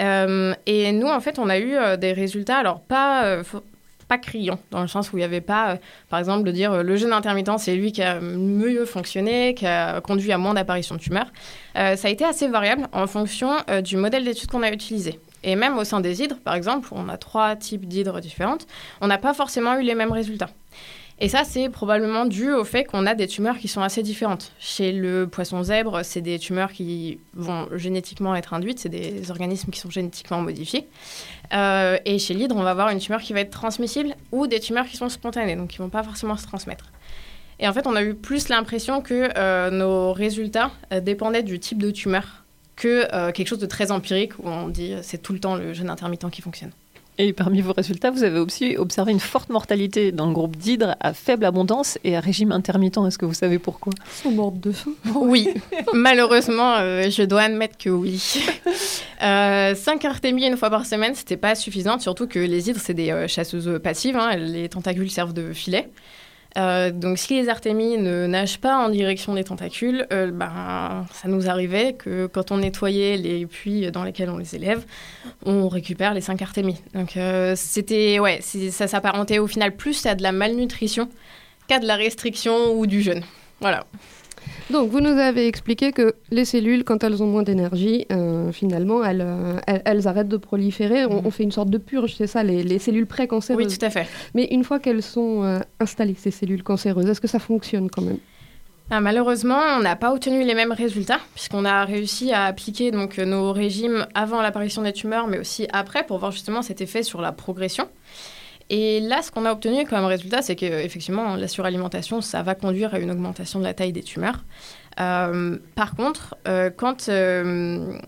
Et 0.00 0.92
nous, 0.92 1.08
en 1.08 1.20
fait, 1.20 1.40
on 1.40 1.48
a 1.48 1.58
eu 1.58 1.76
des 1.98 2.12
résultats, 2.12 2.58
alors 2.58 2.80
pas, 2.80 3.42
pas 4.06 4.18
criants, 4.18 4.60
dans 4.70 4.80
le 4.80 4.86
sens 4.86 5.12
où 5.12 5.16
il 5.16 5.20
n'y 5.20 5.24
avait 5.24 5.40
pas, 5.40 5.78
par 6.08 6.20
exemple, 6.20 6.44
de 6.44 6.52
dire 6.52 6.84
le 6.84 6.96
jeûne 6.96 7.12
intermittent, 7.12 7.58
c'est 7.58 7.74
lui 7.74 7.90
qui 7.90 8.02
a 8.02 8.20
mieux 8.20 8.84
fonctionné, 8.84 9.54
qui 9.54 9.66
a 9.66 10.00
conduit 10.00 10.30
à 10.30 10.38
moins 10.38 10.54
d'apparition 10.54 10.94
de 10.94 11.00
tumeurs. 11.00 11.32
Ça 11.74 11.96
a 12.04 12.08
été 12.08 12.24
assez 12.24 12.46
variable 12.46 12.86
en 12.92 13.08
fonction 13.08 13.56
du 13.82 13.96
modèle 13.96 14.24
d'étude 14.24 14.48
qu'on 14.48 14.62
a 14.62 14.70
utilisé. 14.70 15.18
Et 15.42 15.56
même 15.56 15.78
au 15.78 15.84
sein 15.84 16.00
des 16.00 16.22
hydres, 16.22 16.38
par 16.38 16.54
exemple, 16.54 16.88
on 16.92 17.08
a 17.08 17.16
trois 17.16 17.56
types 17.56 17.86
d'hydres 17.86 18.20
différentes, 18.20 18.66
on 19.00 19.06
n'a 19.06 19.18
pas 19.18 19.34
forcément 19.34 19.78
eu 19.78 19.82
les 19.82 19.94
mêmes 19.94 20.12
résultats. 20.12 20.50
Et 21.20 21.28
ça, 21.28 21.42
c'est 21.42 21.68
probablement 21.68 22.26
dû 22.26 22.52
au 22.52 22.62
fait 22.62 22.84
qu'on 22.84 23.04
a 23.04 23.14
des 23.14 23.26
tumeurs 23.26 23.58
qui 23.58 23.66
sont 23.66 23.82
assez 23.82 24.04
différentes. 24.04 24.52
Chez 24.60 24.92
le 24.92 25.26
poisson 25.26 25.64
zèbre, 25.64 26.04
c'est 26.04 26.20
des 26.20 26.38
tumeurs 26.38 26.70
qui 26.70 27.18
vont 27.34 27.66
génétiquement 27.76 28.36
être 28.36 28.54
induites, 28.54 28.78
c'est 28.78 28.88
des 28.88 29.28
organismes 29.32 29.72
qui 29.72 29.80
sont 29.80 29.90
génétiquement 29.90 30.40
modifiés. 30.40 30.86
Euh, 31.52 31.98
et 32.04 32.20
chez 32.20 32.34
l'hydre, 32.34 32.54
on 32.56 32.62
va 32.62 32.70
avoir 32.70 32.90
une 32.90 33.00
tumeur 33.00 33.20
qui 33.20 33.32
va 33.32 33.40
être 33.40 33.50
transmissible 33.50 34.14
ou 34.30 34.46
des 34.46 34.60
tumeurs 34.60 34.86
qui 34.86 34.96
sont 34.96 35.08
spontanées, 35.08 35.56
donc 35.56 35.70
qui 35.70 35.80
ne 35.80 35.86
vont 35.86 35.90
pas 35.90 36.04
forcément 36.04 36.36
se 36.36 36.46
transmettre. 36.46 36.92
Et 37.58 37.66
en 37.66 37.72
fait, 37.72 37.88
on 37.88 37.96
a 37.96 38.02
eu 38.04 38.14
plus 38.14 38.48
l'impression 38.48 39.02
que 39.02 39.30
euh, 39.36 39.70
nos 39.70 40.12
résultats 40.12 40.70
euh, 40.92 41.00
dépendaient 41.00 41.42
du 41.42 41.58
type 41.58 41.82
de 41.82 41.90
tumeur 41.90 42.37
que 42.78 43.30
quelque 43.32 43.48
chose 43.48 43.58
de 43.58 43.66
très 43.66 43.90
empirique 43.90 44.38
où 44.38 44.48
on 44.48 44.68
dit 44.68 44.94
c'est 45.02 45.18
tout 45.18 45.32
le 45.32 45.40
temps 45.40 45.56
le 45.56 45.74
jeûne 45.74 45.90
intermittent 45.90 46.30
qui 46.30 46.42
fonctionne. 46.42 46.70
Et 47.20 47.32
parmi 47.32 47.60
vos 47.62 47.72
résultats, 47.72 48.12
vous 48.12 48.22
avez 48.22 48.38
aussi 48.38 48.76
observé 48.76 49.10
une 49.10 49.18
forte 49.18 49.50
mortalité 49.50 50.12
dans 50.12 50.26
le 50.26 50.32
groupe 50.32 50.56
d'hydre 50.56 50.94
à 51.00 51.12
faible 51.12 51.44
abondance 51.44 51.98
et 52.04 52.16
à 52.16 52.20
régime 52.20 52.52
intermittent. 52.52 52.98
Est-ce 52.98 53.18
que 53.18 53.26
vous 53.26 53.34
savez 53.34 53.58
pourquoi? 53.58 53.92
Ils 53.96 54.22
sont 54.22 54.30
morts 54.30 54.52
de 54.52 54.70
faim. 54.70 54.92
Oui, 55.16 55.48
malheureusement, 55.92 56.76
euh, 56.76 57.10
je 57.10 57.24
dois 57.24 57.42
admettre 57.42 57.76
que 57.76 57.90
oui. 57.90 58.22
Euh, 59.20 59.74
5 59.74 60.04
artémies 60.04 60.46
une 60.46 60.56
fois 60.56 60.70
par 60.70 60.86
semaine, 60.86 61.12
c'était 61.16 61.36
pas 61.36 61.56
suffisant, 61.56 61.98
surtout 61.98 62.28
que 62.28 62.38
les 62.38 62.70
hydres, 62.70 62.78
c'est 62.80 62.94
des 62.94 63.10
euh, 63.10 63.26
chasseuses 63.26 63.80
passives. 63.82 64.16
Hein, 64.16 64.36
les 64.36 64.68
tentacules 64.68 65.10
servent 65.10 65.32
de 65.32 65.52
filet. 65.52 65.88
Euh, 66.56 66.90
donc 66.90 67.18
si 67.18 67.40
les 67.40 67.48
artémies 67.48 67.98
ne 67.98 68.26
nagent 68.26 68.58
pas 68.58 68.76
en 68.76 68.88
direction 68.88 69.34
des 69.34 69.44
tentacules, 69.44 70.06
euh, 70.12 70.30
ben, 70.30 71.06
ça 71.12 71.28
nous 71.28 71.48
arrivait 71.48 71.92
que 71.92 72.26
quand 72.26 72.50
on 72.50 72.58
nettoyait 72.58 73.16
les 73.16 73.46
puits 73.46 73.90
dans 73.90 74.02
lesquels 74.02 74.30
on 74.30 74.38
les 74.38 74.56
élève, 74.56 74.84
on 75.44 75.68
récupère 75.68 76.14
les 76.14 76.20
5 76.20 76.40
artémies. 76.42 76.80
Donc 76.94 77.16
euh, 77.16 77.54
c'était, 77.56 78.18
ouais, 78.18 78.40
ça 78.40 78.88
s'apparentait 78.88 79.38
au 79.38 79.46
final 79.46 79.76
plus 79.76 80.06
à 80.06 80.14
de 80.14 80.22
la 80.22 80.32
malnutrition 80.32 81.08
qu'à 81.68 81.78
de 81.78 81.86
la 81.86 81.96
restriction 81.96 82.72
ou 82.72 82.86
du 82.86 83.02
jeûne. 83.02 83.22
Voilà. 83.60 83.86
Donc, 84.70 84.90
vous 84.90 85.00
nous 85.00 85.18
avez 85.18 85.46
expliqué 85.46 85.92
que 85.92 86.14
les 86.30 86.44
cellules, 86.44 86.84
quand 86.84 87.02
elles 87.02 87.22
ont 87.22 87.26
moins 87.26 87.42
d'énergie, 87.42 88.06
euh, 88.12 88.52
finalement, 88.52 89.02
elles, 89.02 89.22
euh, 89.22 89.58
elles, 89.66 89.82
elles, 89.84 90.08
arrêtent 90.08 90.28
de 90.28 90.36
proliférer. 90.36 91.06
On, 91.06 91.26
on, 91.26 91.30
fait 91.30 91.42
une 91.42 91.52
sorte 91.52 91.70
de 91.70 91.78
purge, 91.78 92.14
c'est 92.16 92.26
ça, 92.26 92.42
les, 92.42 92.62
les 92.62 92.78
cellules 92.78 93.06
pré-cancéreuses. 93.06 93.66
Oui, 93.66 93.78
tout 93.78 93.84
à 93.84 93.88
fait. 93.88 94.06
Mais 94.34 94.44
une 94.50 94.64
fois 94.64 94.78
qu'elles 94.78 95.02
sont 95.02 95.42
euh, 95.42 95.60
installées, 95.80 96.16
ces 96.18 96.30
cellules 96.30 96.62
cancéreuses, 96.62 97.06
est-ce 97.06 97.20
que 97.20 97.28
ça 97.28 97.38
fonctionne 97.38 97.88
quand 97.88 98.02
même? 98.02 98.18
Ah, 98.90 99.00
malheureusement, 99.00 99.60
on 99.76 99.80
n'a 99.80 99.96
pas 99.96 100.12
obtenu 100.12 100.44
les 100.44 100.54
mêmes 100.54 100.72
résultats, 100.72 101.20
puisqu'on 101.34 101.64
a 101.64 101.84
réussi 101.84 102.32
à 102.32 102.44
appliquer 102.44 102.90
donc, 102.90 103.18
nos 103.18 103.52
régimes 103.52 104.06
avant 104.14 104.42
l'apparition 104.42 104.82
des 104.82 104.92
tumeurs, 104.92 105.28
mais 105.28 105.38
aussi 105.38 105.66
après, 105.72 106.04
pour 106.04 106.18
voir 106.18 106.32
justement 106.32 106.62
cet 106.62 106.80
effet 106.80 107.02
sur 107.02 107.20
la 107.20 107.32
progression. 107.32 107.88
Et 108.70 109.00
là, 109.00 109.22
ce 109.22 109.30
qu'on 109.30 109.46
a 109.46 109.52
obtenu 109.52 109.86
comme 109.86 110.04
résultat, 110.04 110.42
c'est 110.42 110.56
qu'effectivement, 110.56 111.36
la 111.36 111.48
suralimentation, 111.48 112.20
ça 112.20 112.42
va 112.42 112.54
conduire 112.54 112.94
à 112.94 112.98
une 112.98 113.10
augmentation 113.10 113.58
de 113.58 113.64
la 113.64 113.72
taille 113.72 113.92
des 113.92 114.02
tumeurs. 114.02 114.44
Euh, 115.00 115.58
par 115.74 115.94
contre, 115.94 116.36
euh, 116.46 116.70
quand, 116.74 117.08
euh, 117.08 117.98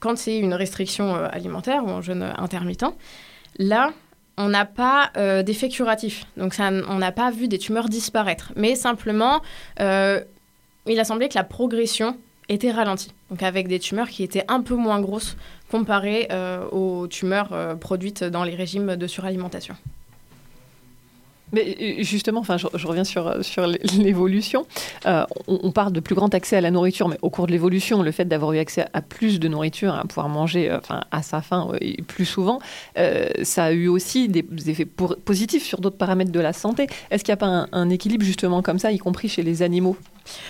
quand 0.00 0.16
c'est 0.16 0.38
une 0.38 0.54
restriction 0.54 1.14
alimentaire 1.14 1.84
ou 1.84 1.90
en 1.90 2.00
jeûne 2.00 2.32
intermittent, 2.38 2.86
là, 3.58 3.90
on 4.38 4.48
n'a 4.48 4.64
pas 4.64 5.10
d'effet 5.42 5.68
curatif. 5.68 6.24
Donc, 6.36 6.54
on 6.58 6.98
n'a 6.98 7.12
pas 7.12 7.30
vu 7.30 7.48
des 7.48 7.58
tumeurs 7.58 7.88
disparaître. 7.88 8.52
Mais 8.56 8.74
simplement, 8.74 9.40
il 9.78 11.00
a 11.00 11.04
semblé 11.04 11.28
que 11.28 11.34
la 11.34 11.44
progression 11.44 12.16
était 12.48 12.70
ralentie. 12.70 13.12
Donc, 13.30 13.42
avec 13.42 13.66
des 13.66 13.78
tumeurs 13.78 14.08
qui 14.08 14.22
étaient 14.22 14.44
un 14.48 14.60
peu 14.60 14.74
moins 14.74 15.00
grosses 15.00 15.36
comparé 15.70 16.28
euh, 16.30 16.66
aux 16.70 17.06
tumeurs 17.06 17.50
euh, 17.52 17.74
produites 17.74 18.24
dans 18.24 18.44
les 18.44 18.54
régimes 18.54 18.96
de 18.96 19.06
suralimentation. 19.06 19.76
Mais 21.52 22.02
justement, 22.02 22.40
enfin, 22.40 22.56
je, 22.56 22.86
reviens 22.86 23.04
sur, 23.04 23.44
sur 23.44 23.66
l'évolution. 23.66 24.66
Euh, 25.06 25.24
on, 25.46 25.60
on, 25.62 25.70
parle 25.70 25.92
de 25.92 26.00
plus 26.00 26.14
grand 26.14 26.34
accès 26.34 26.56
à 26.56 26.60
la 26.60 26.72
nourriture, 26.72 27.08
mais 27.08 27.18
au 27.22 27.30
cours 27.30 27.46
de 27.46 27.52
l'évolution, 27.52 28.02
le 28.02 28.10
fait 28.10 28.24
d'avoir 28.24 28.52
eu 28.52 28.58
accès 28.58 28.86
à 28.92 29.00
plus 29.00 29.38
de 29.38 29.46
nourriture, 29.46 29.94
à 29.94 30.02
pouvoir 30.04 30.28
manger 30.28 30.72
enfin, 30.72 31.02
à 31.12 31.22
sa 31.22 31.42
faim 31.42 31.70
et 31.80 32.02
plus 32.02 32.24
souvent, 32.24 32.58
euh, 32.98 33.28
ça 33.44 33.64
a 33.64 33.72
eu 33.72 33.86
aussi 33.86 34.28
des 34.28 34.44
effets 34.70 34.86
positifs 34.86 35.64
sur 35.64 35.80
d'autres 35.80 35.98
paramètres 35.98 36.32
de 36.32 36.40
la 36.40 36.52
santé. 36.52 36.88
Est-ce 37.10 37.22
qu'il 37.22 37.30
n'y 37.30 37.34
a 37.34 37.38
pas 37.38 37.66
un 37.70 37.90
équilibre 37.90 38.24
justement 38.24 38.60
comme 38.60 38.80
ça, 38.80 38.90
y 38.90 38.98
compris 38.98 39.28
chez 39.28 39.42
les 39.42 39.62
animaux? 39.62 39.96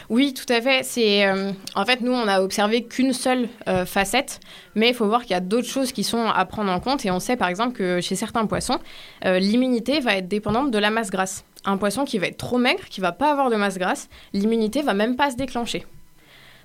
Oui, 0.09 0.35
tout 0.35 0.51
à 0.53 0.61
fait. 0.61 0.85
C'est 0.85 1.27
euh, 1.27 1.53
en 1.75 1.85
fait 1.85 2.01
nous 2.01 2.12
on 2.12 2.29
a 2.29 2.41
observé 2.41 2.85
qu'une 2.85 3.12
seule 3.12 3.49
euh, 3.69 3.87
facette, 3.87 4.41
mais 4.75 4.89
il 4.89 4.95
faut 4.95 5.07
voir 5.07 5.23
qu'il 5.23 5.33
y 5.33 5.35
a 5.35 5.41
d'autres 5.41 5.69
choses 5.69 5.93
qui 5.93 6.05
sont 6.05 6.27
à 6.27 6.45
prendre 6.45 6.71
en 6.71 6.81
compte 6.81 7.05
et 7.05 7.11
on 7.11 7.21
sait 7.21 7.37
par 7.37 7.49
exemple 7.49 7.77
que 7.77 8.01
chez 8.01 8.15
certains 8.15 8.47
poissons, 8.47 8.79
euh, 9.25 9.39
l'immunité 9.39 10.01
va 10.01 10.17
être 10.17 10.29
dépendante 10.29 10.71
de 10.71 10.79
la 10.79 10.91
masse 10.91 11.11
grasse. 11.11 11.45
Un 11.65 11.77
poisson 11.77 12.05
qui 12.05 12.19
va 12.19 12.29
être 12.29 12.37
trop 12.37 12.59
maigre, 12.59 12.85
qui 12.89 13.01
va 13.01 13.12
pas 13.12 13.31
avoir 13.31 13.51
de 13.51 13.57
masse 13.57 13.79
grasse, 13.79 14.09
l'immunité 14.33 14.83
va 14.83 14.95
même 14.95 15.17
pas 15.17 15.31
se 15.31 15.37
déclencher. 15.37 15.85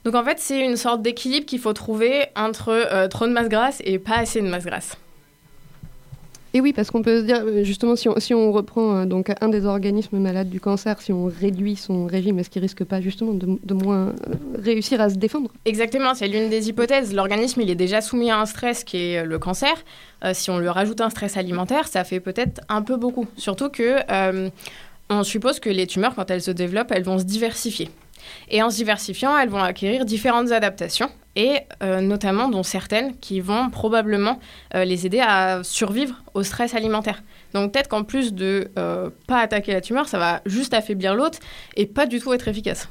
Donc 0.06 0.16
en 0.16 0.24
fait 0.24 0.40
c'est 0.40 0.60
une 0.60 0.78
sorte 0.78 1.02
d'équilibre 1.02 1.46
qu'il 1.46 1.60
faut 1.60 1.74
trouver 1.74 2.28
entre 2.36 3.08
trop 3.08 3.28
de 3.28 3.34
masse 3.34 3.50
grasse 3.50 3.82
et 3.84 4.00
pas 4.00 4.18
assez 4.18 4.42
de 4.42 4.48
masse 4.48 4.66
grasse. 4.66 4.98
Et 6.54 6.62
oui, 6.62 6.74
parce 6.74 6.92
qu'on 6.92 7.02
peut 7.02 7.22
se 7.22 7.26
dire, 7.26 7.64
justement, 7.64 7.96
si 7.96 8.10
on, 8.10 8.20
si 8.20 8.34
on 8.34 8.52
reprend 8.52 8.98
euh, 8.98 9.06
donc 9.06 9.32
un 9.40 9.50
des 9.50 9.66
organismes 9.66 10.20
malades 10.20 10.50
du 10.50 10.60
cancer, 10.60 11.02
si 11.02 11.14
on 11.14 11.26
réduit 11.26 11.76
son 11.76 12.06
régime, 12.06 12.40
est-ce 12.40 12.50
qu'il 12.50 12.62
risque 12.62 12.84
pas 12.84 13.00
justement 13.00 13.34
de, 13.34 13.74
moins 13.74 14.08
euh, 14.08 14.14
réussir 14.62 15.00
à 15.00 15.10
se 15.10 15.16
défendre? 15.16 15.50
Exactement, 15.66 16.14
c'est 16.14 16.28
l'une 16.28 16.50
des 16.50 16.68
hypothèses. 16.68 17.14
L'organisme, 17.14 17.62
il 17.62 17.70
est 17.70 17.76
déjà 17.76 18.02
soumis 18.02 18.32
à 18.32 18.40
un 18.40 18.46
stress 18.46 18.84
qui 18.84 18.98
est 18.98 19.24
le 19.24 19.40
cancer. 19.40 19.74
Euh, 20.24 20.34
si 20.34 20.50
on 20.50 20.60
lui 20.60 20.70
rajoute 20.70 21.02
un 21.02 21.10
stress 21.10 21.38
alimentaire, 21.38 21.88
ça 21.88 22.04
fait 22.04 22.20
peut-être 22.20 22.62
un 22.70 22.82
peu 22.82 22.98
beaucoup. 22.98 23.28
Surtout 23.38 23.70
que 23.70 24.00
euh, 24.12 24.50
on 25.10 25.24
suppose 25.24 25.60
que 25.60 25.70
les 25.70 25.88
tumeurs, 25.88 26.16
quand 26.16 26.30
elles 26.30 26.42
se 26.42 26.52
développent, 26.52 26.92
elles 26.92 27.04
vont 27.04 27.18
se 27.18 27.24
diversifier. 27.24 27.90
Et 28.50 28.62
en 28.62 28.70
se 28.70 28.76
diversifiant, 28.76 29.38
elles 29.38 29.50
vont 29.50 29.64
acquérir 29.64 30.06
différentes 30.06 30.52
adaptations, 30.52 31.10
et 31.36 31.60
euh, 31.82 32.02
notamment 32.02 32.50
dont 32.50 32.64
certaines 32.64 33.18
qui 33.18 33.40
vont 33.40 33.70
probablement 33.70 34.40
euh, 34.76 34.84
les 34.84 35.06
aider 35.06 35.20
à 35.20 35.64
survivre 35.64 36.24
au 36.34 36.44
stress 36.44 36.76
alimentaire. 36.76 37.24
Donc 37.54 37.74
peut-être 37.74 37.88
qu'en 37.88 38.04
plus 38.04 38.34
de 38.34 38.70
euh, 38.78 39.10
pas 39.28 39.40
attaquer 39.40 39.74
la 39.74 39.82
tumeur, 39.82 40.08
ça 40.08 40.18
va 40.18 40.42
juste 40.46 40.74
affaiblir 40.74 41.16
l'autre 41.16 41.40
et 41.76 41.86
pas 41.86 42.06
du 42.06 42.20
tout 42.20 42.34
être 42.34 42.48
efficace. 42.48 42.90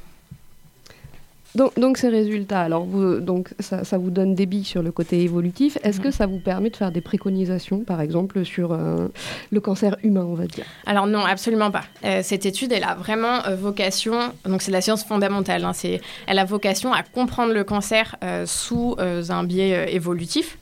Donc, 1.55 1.77
donc, 1.77 1.97
ces 1.97 2.09
résultats, 2.09 2.61
alors 2.61 2.85
vous, 2.85 3.19
donc 3.19 3.49
ça, 3.59 3.83
ça, 3.83 3.97
vous 3.97 4.09
donne 4.09 4.35
des 4.35 4.45
billes 4.45 4.63
sur 4.63 4.81
le 4.81 4.91
côté 4.91 5.21
évolutif. 5.21 5.77
Est-ce 5.83 5.99
mmh. 5.99 6.03
que 6.03 6.11
ça 6.11 6.25
vous 6.25 6.39
permet 6.39 6.69
de 6.69 6.75
faire 6.75 6.91
des 6.91 7.01
préconisations, 7.01 7.81
par 7.81 7.99
exemple, 8.01 8.45
sur 8.45 8.71
euh, 8.71 9.07
le 9.51 9.59
cancer 9.59 9.97
humain, 10.03 10.25
on 10.27 10.35
va 10.35 10.47
dire? 10.47 10.65
Alors 10.85 11.07
non, 11.07 11.25
absolument 11.25 11.71
pas. 11.71 11.83
Euh, 12.05 12.21
cette 12.23 12.45
étude, 12.45 12.71
elle 12.71 12.83
a 12.83 12.95
vraiment 12.95 13.45
euh, 13.45 13.55
vocation, 13.55 14.31
donc 14.45 14.61
c'est 14.61 14.71
de 14.71 14.75
la 14.75 14.81
science 14.81 15.03
fondamentale, 15.03 15.65
hein, 15.65 15.71
elle 16.27 16.39
a 16.39 16.45
vocation 16.45 16.93
à 16.93 17.03
comprendre 17.03 17.53
le 17.53 17.63
cancer 17.63 18.15
sous 18.45 18.95
un 18.99 19.43
biais 19.43 19.93
évolutif. 19.93 20.57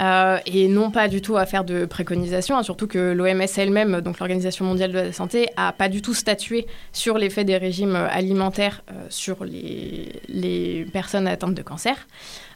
Euh, 0.00 0.38
et 0.46 0.68
non 0.68 0.90
pas 0.90 1.08
du 1.08 1.20
tout 1.20 1.36
à 1.36 1.46
faire 1.46 1.64
de 1.64 1.84
préconisation, 1.84 2.56
hein, 2.56 2.62
surtout 2.62 2.86
que 2.86 3.12
l'OMS 3.12 3.46
elle-même, 3.56 4.00
donc 4.00 4.18
l'Organisation 4.18 4.64
mondiale 4.64 4.92
de 4.92 4.98
la 4.98 5.12
santé, 5.12 5.48
a 5.56 5.72
pas 5.72 5.88
du 5.88 6.02
tout 6.02 6.14
statué 6.14 6.66
sur 6.92 7.18
l'effet 7.18 7.44
des 7.44 7.56
régimes 7.56 7.96
alimentaires 7.96 8.82
euh, 8.90 9.06
sur 9.10 9.44
les, 9.44 10.86
personnes 10.92 11.26
atteintes 11.26 11.54
de 11.54 11.62
cancer. 11.62 11.96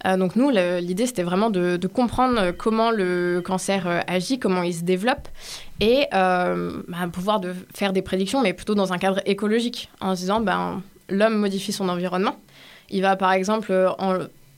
Euh, 0.06 0.16
donc 0.16 0.36
nous, 0.36 0.50
l'idée 0.50 1.06
c'était 1.06 1.22
vraiment 1.22 1.50
de, 1.50 1.86
comprendre 1.86 2.50
comment 2.52 2.90
le 2.90 3.40
cancer 3.44 3.86
euh, 3.86 4.00
agit, 4.06 4.38
comment 4.38 4.62
il 4.62 4.74
se 4.74 4.82
développe, 4.82 5.28
et 5.80 6.06
euh, 6.14 6.82
bah, 6.88 6.98
pouvoir 7.12 7.40
de 7.40 7.54
faire 7.74 7.92
des 7.92 8.02
prédictions, 8.02 8.42
mais 8.42 8.52
plutôt 8.52 8.74
dans 8.74 8.92
un 8.92 8.98
cadre 8.98 9.20
écologique, 9.24 9.88
en 10.00 10.14
se 10.14 10.20
disant 10.20 10.40
ben 10.40 10.82
l'homme 11.08 11.38
modifie 11.38 11.72
son 11.72 11.88
environnement. 11.88 12.36
Il 12.90 13.02
va 13.02 13.16
par 13.16 13.32
exemple 13.32 13.72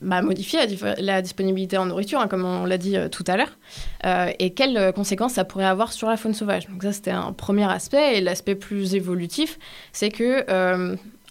modifier 0.01 0.59
la, 0.97 1.21
disponibilité 1.21 1.77
en 1.77 1.85
nourriture, 1.85 2.19
hein, 2.19 2.27
comme 2.27 2.45
on 2.45 2.65
l'a 2.65 2.77
dit 2.77 2.95
euh, 2.95 3.09
tout 3.09 3.23
à 3.27 3.37
l'heure, 3.37 3.57
euh, 4.05 4.31
et 4.39 4.51
quelles 4.51 4.77
euh, 4.77 4.91
conséquences 4.91 5.33
ça 5.33 5.43
pourrait 5.43 5.65
avoir 5.65 5.91
sur 5.91 6.07
la 6.07 6.17
faune 6.17 6.33
sauvage. 6.33 6.67
Donc 6.67 6.83
ça, 6.83 6.93
c'était 6.93 7.11
un 7.11 7.33
premier 7.33 7.69
aspect. 7.69 8.17
Et 8.17 8.21
l'aspect 8.21 8.55
plus 8.55 8.95
évolutif, 8.95 9.59
c'est 9.91 10.09
que 10.09 10.45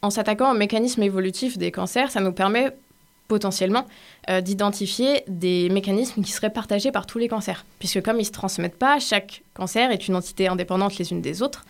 en 0.01 0.11
s'attaquant 0.11 0.53
au 0.53 0.57
mécanisme 0.57 1.03
évolutif 1.03 1.59
des 1.59 1.73
cancers, 1.73 2.11
ça 2.11 2.21
nous 2.21 2.33
permet 2.33 2.71
potentiellement 3.27 3.87
d'identifier 4.43 5.23
des 5.27 5.69
mécanismes 5.71 6.23
qui 6.23 6.31
seraient 6.31 6.53
partagés 6.53 6.93
par 6.93 7.07
tous 7.07 7.19
les 7.19 7.29
cancers. 7.29 7.65
Puisque 7.79 8.01
comme 8.03 8.17
ils 8.17 8.21
ne 8.21 8.27
se 8.27 8.33
transmettent 8.33 8.79
pas, 8.79 9.01
chaque 9.01 9.43
cancer 9.55 9.91
est 9.91 10.09
une 10.09 10.15
entité 10.15 10.49
indépendante 10.49 10.97
les 10.99 11.11
unes 11.13 11.21
des 11.21 11.43
autres. 11.43 11.65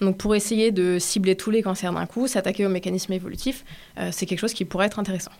Donc 0.00 0.16
pour 0.16 0.34
essayer 0.34 0.72
de 0.72 0.98
cibler 0.98 1.36
tous 1.36 1.50
les 1.50 1.62
cancers 1.62 1.92
d'un 1.92 2.06
coup, 2.06 2.26
s'attaquer 2.26 2.64
au 2.64 2.70
mécanisme 2.70 3.12
évolutif, 3.12 3.64
c'est 4.12 4.26
quelque 4.26 4.40
chose 4.40 4.54
qui 4.54 4.64
pourrait 4.64 4.86
être 4.86 4.98
intéressant. 4.98 5.32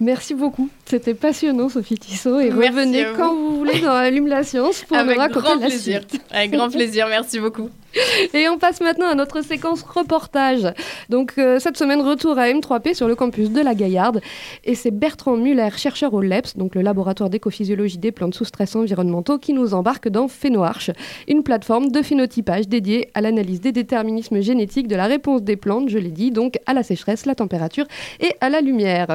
Merci 0.00 0.34
beaucoup. 0.34 0.68
C'était 0.84 1.14
passionnant, 1.14 1.68
Sophie 1.68 1.98
Tissot. 1.98 2.38
Et 2.38 2.50
Merci 2.50 2.68
revenez 2.68 3.04
vous. 3.04 3.16
quand 3.16 3.34
vous 3.34 3.56
voulez 3.56 3.80
dans 3.80 3.90
Allume 3.90 4.28
la 4.28 4.44
science 4.44 4.82
pour 4.84 4.96
Avec 4.96 5.16
nous 5.16 5.20
raconter 5.20 5.40
grand 5.46 5.54
la 5.56 5.66
plaisir. 5.66 6.02
suite. 6.08 6.22
Avec 6.30 6.52
grand 6.52 6.70
plaisir, 6.70 7.06
merci 7.08 7.40
beaucoup. 7.40 7.68
Et 8.34 8.48
on 8.48 8.58
passe 8.58 8.80
maintenant 8.80 9.08
à 9.08 9.14
notre 9.16 9.42
séquence 9.42 9.82
reportage. 9.82 10.72
Donc 11.08 11.32
euh, 11.38 11.58
cette 11.58 11.76
semaine, 11.76 12.00
retour 12.00 12.38
à 12.38 12.46
M3P 12.48 12.94
sur 12.94 13.08
le 13.08 13.16
campus 13.16 13.50
de 13.50 13.60
la 13.60 13.74
Gaillarde. 13.74 14.20
Et 14.64 14.76
c'est 14.76 14.92
Bertrand 14.92 15.36
Muller, 15.36 15.70
chercheur 15.76 16.14
au 16.14 16.20
LEPS, 16.20 16.56
donc 16.56 16.76
le 16.76 16.82
laboratoire 16.82 17.28
d'écophysiologie 17.28 17.98
des 17.98 18.12
plantes 18.12 18.34
sous 18.34 18.44
stress 18.44 18.76
environnementaux, 18.76 19.38
qui 19.38 19.52
nous 19.52 19.74
embarque 19.74 20.08
dans 20.08 20.28
PhénoArch, 20.28 20.90
une 21.26 21.42
plateforme 21.42 21.90
de 21.90 22.02
phénotypage 22.02 22.68
dédiée 22.68 23.10
à 23.14 23.20
l'analyse 23.20 23.60
des 23.60 23.72
déterminismes 23.72 24.42
génétiques 24.42 24.86
de 24.86 24.94
la 24.96 25.06
réponse 25.06 25.42
des 25.42 25.56
plantes, 25.56 25.88
je 25.88 25.98
l'ai 25.98 26.10
dit, 26.12 26.30
donc 26.30 26.58
à 26.66 26.74
la 26.74 26.84
sécheresse, 26.84 27.26
la 27.26 27.34
température 27.34 27.86
et 28.20 28.32
à 28.40 28.48
la 28.48 28.60
lumière. 28.60 29.08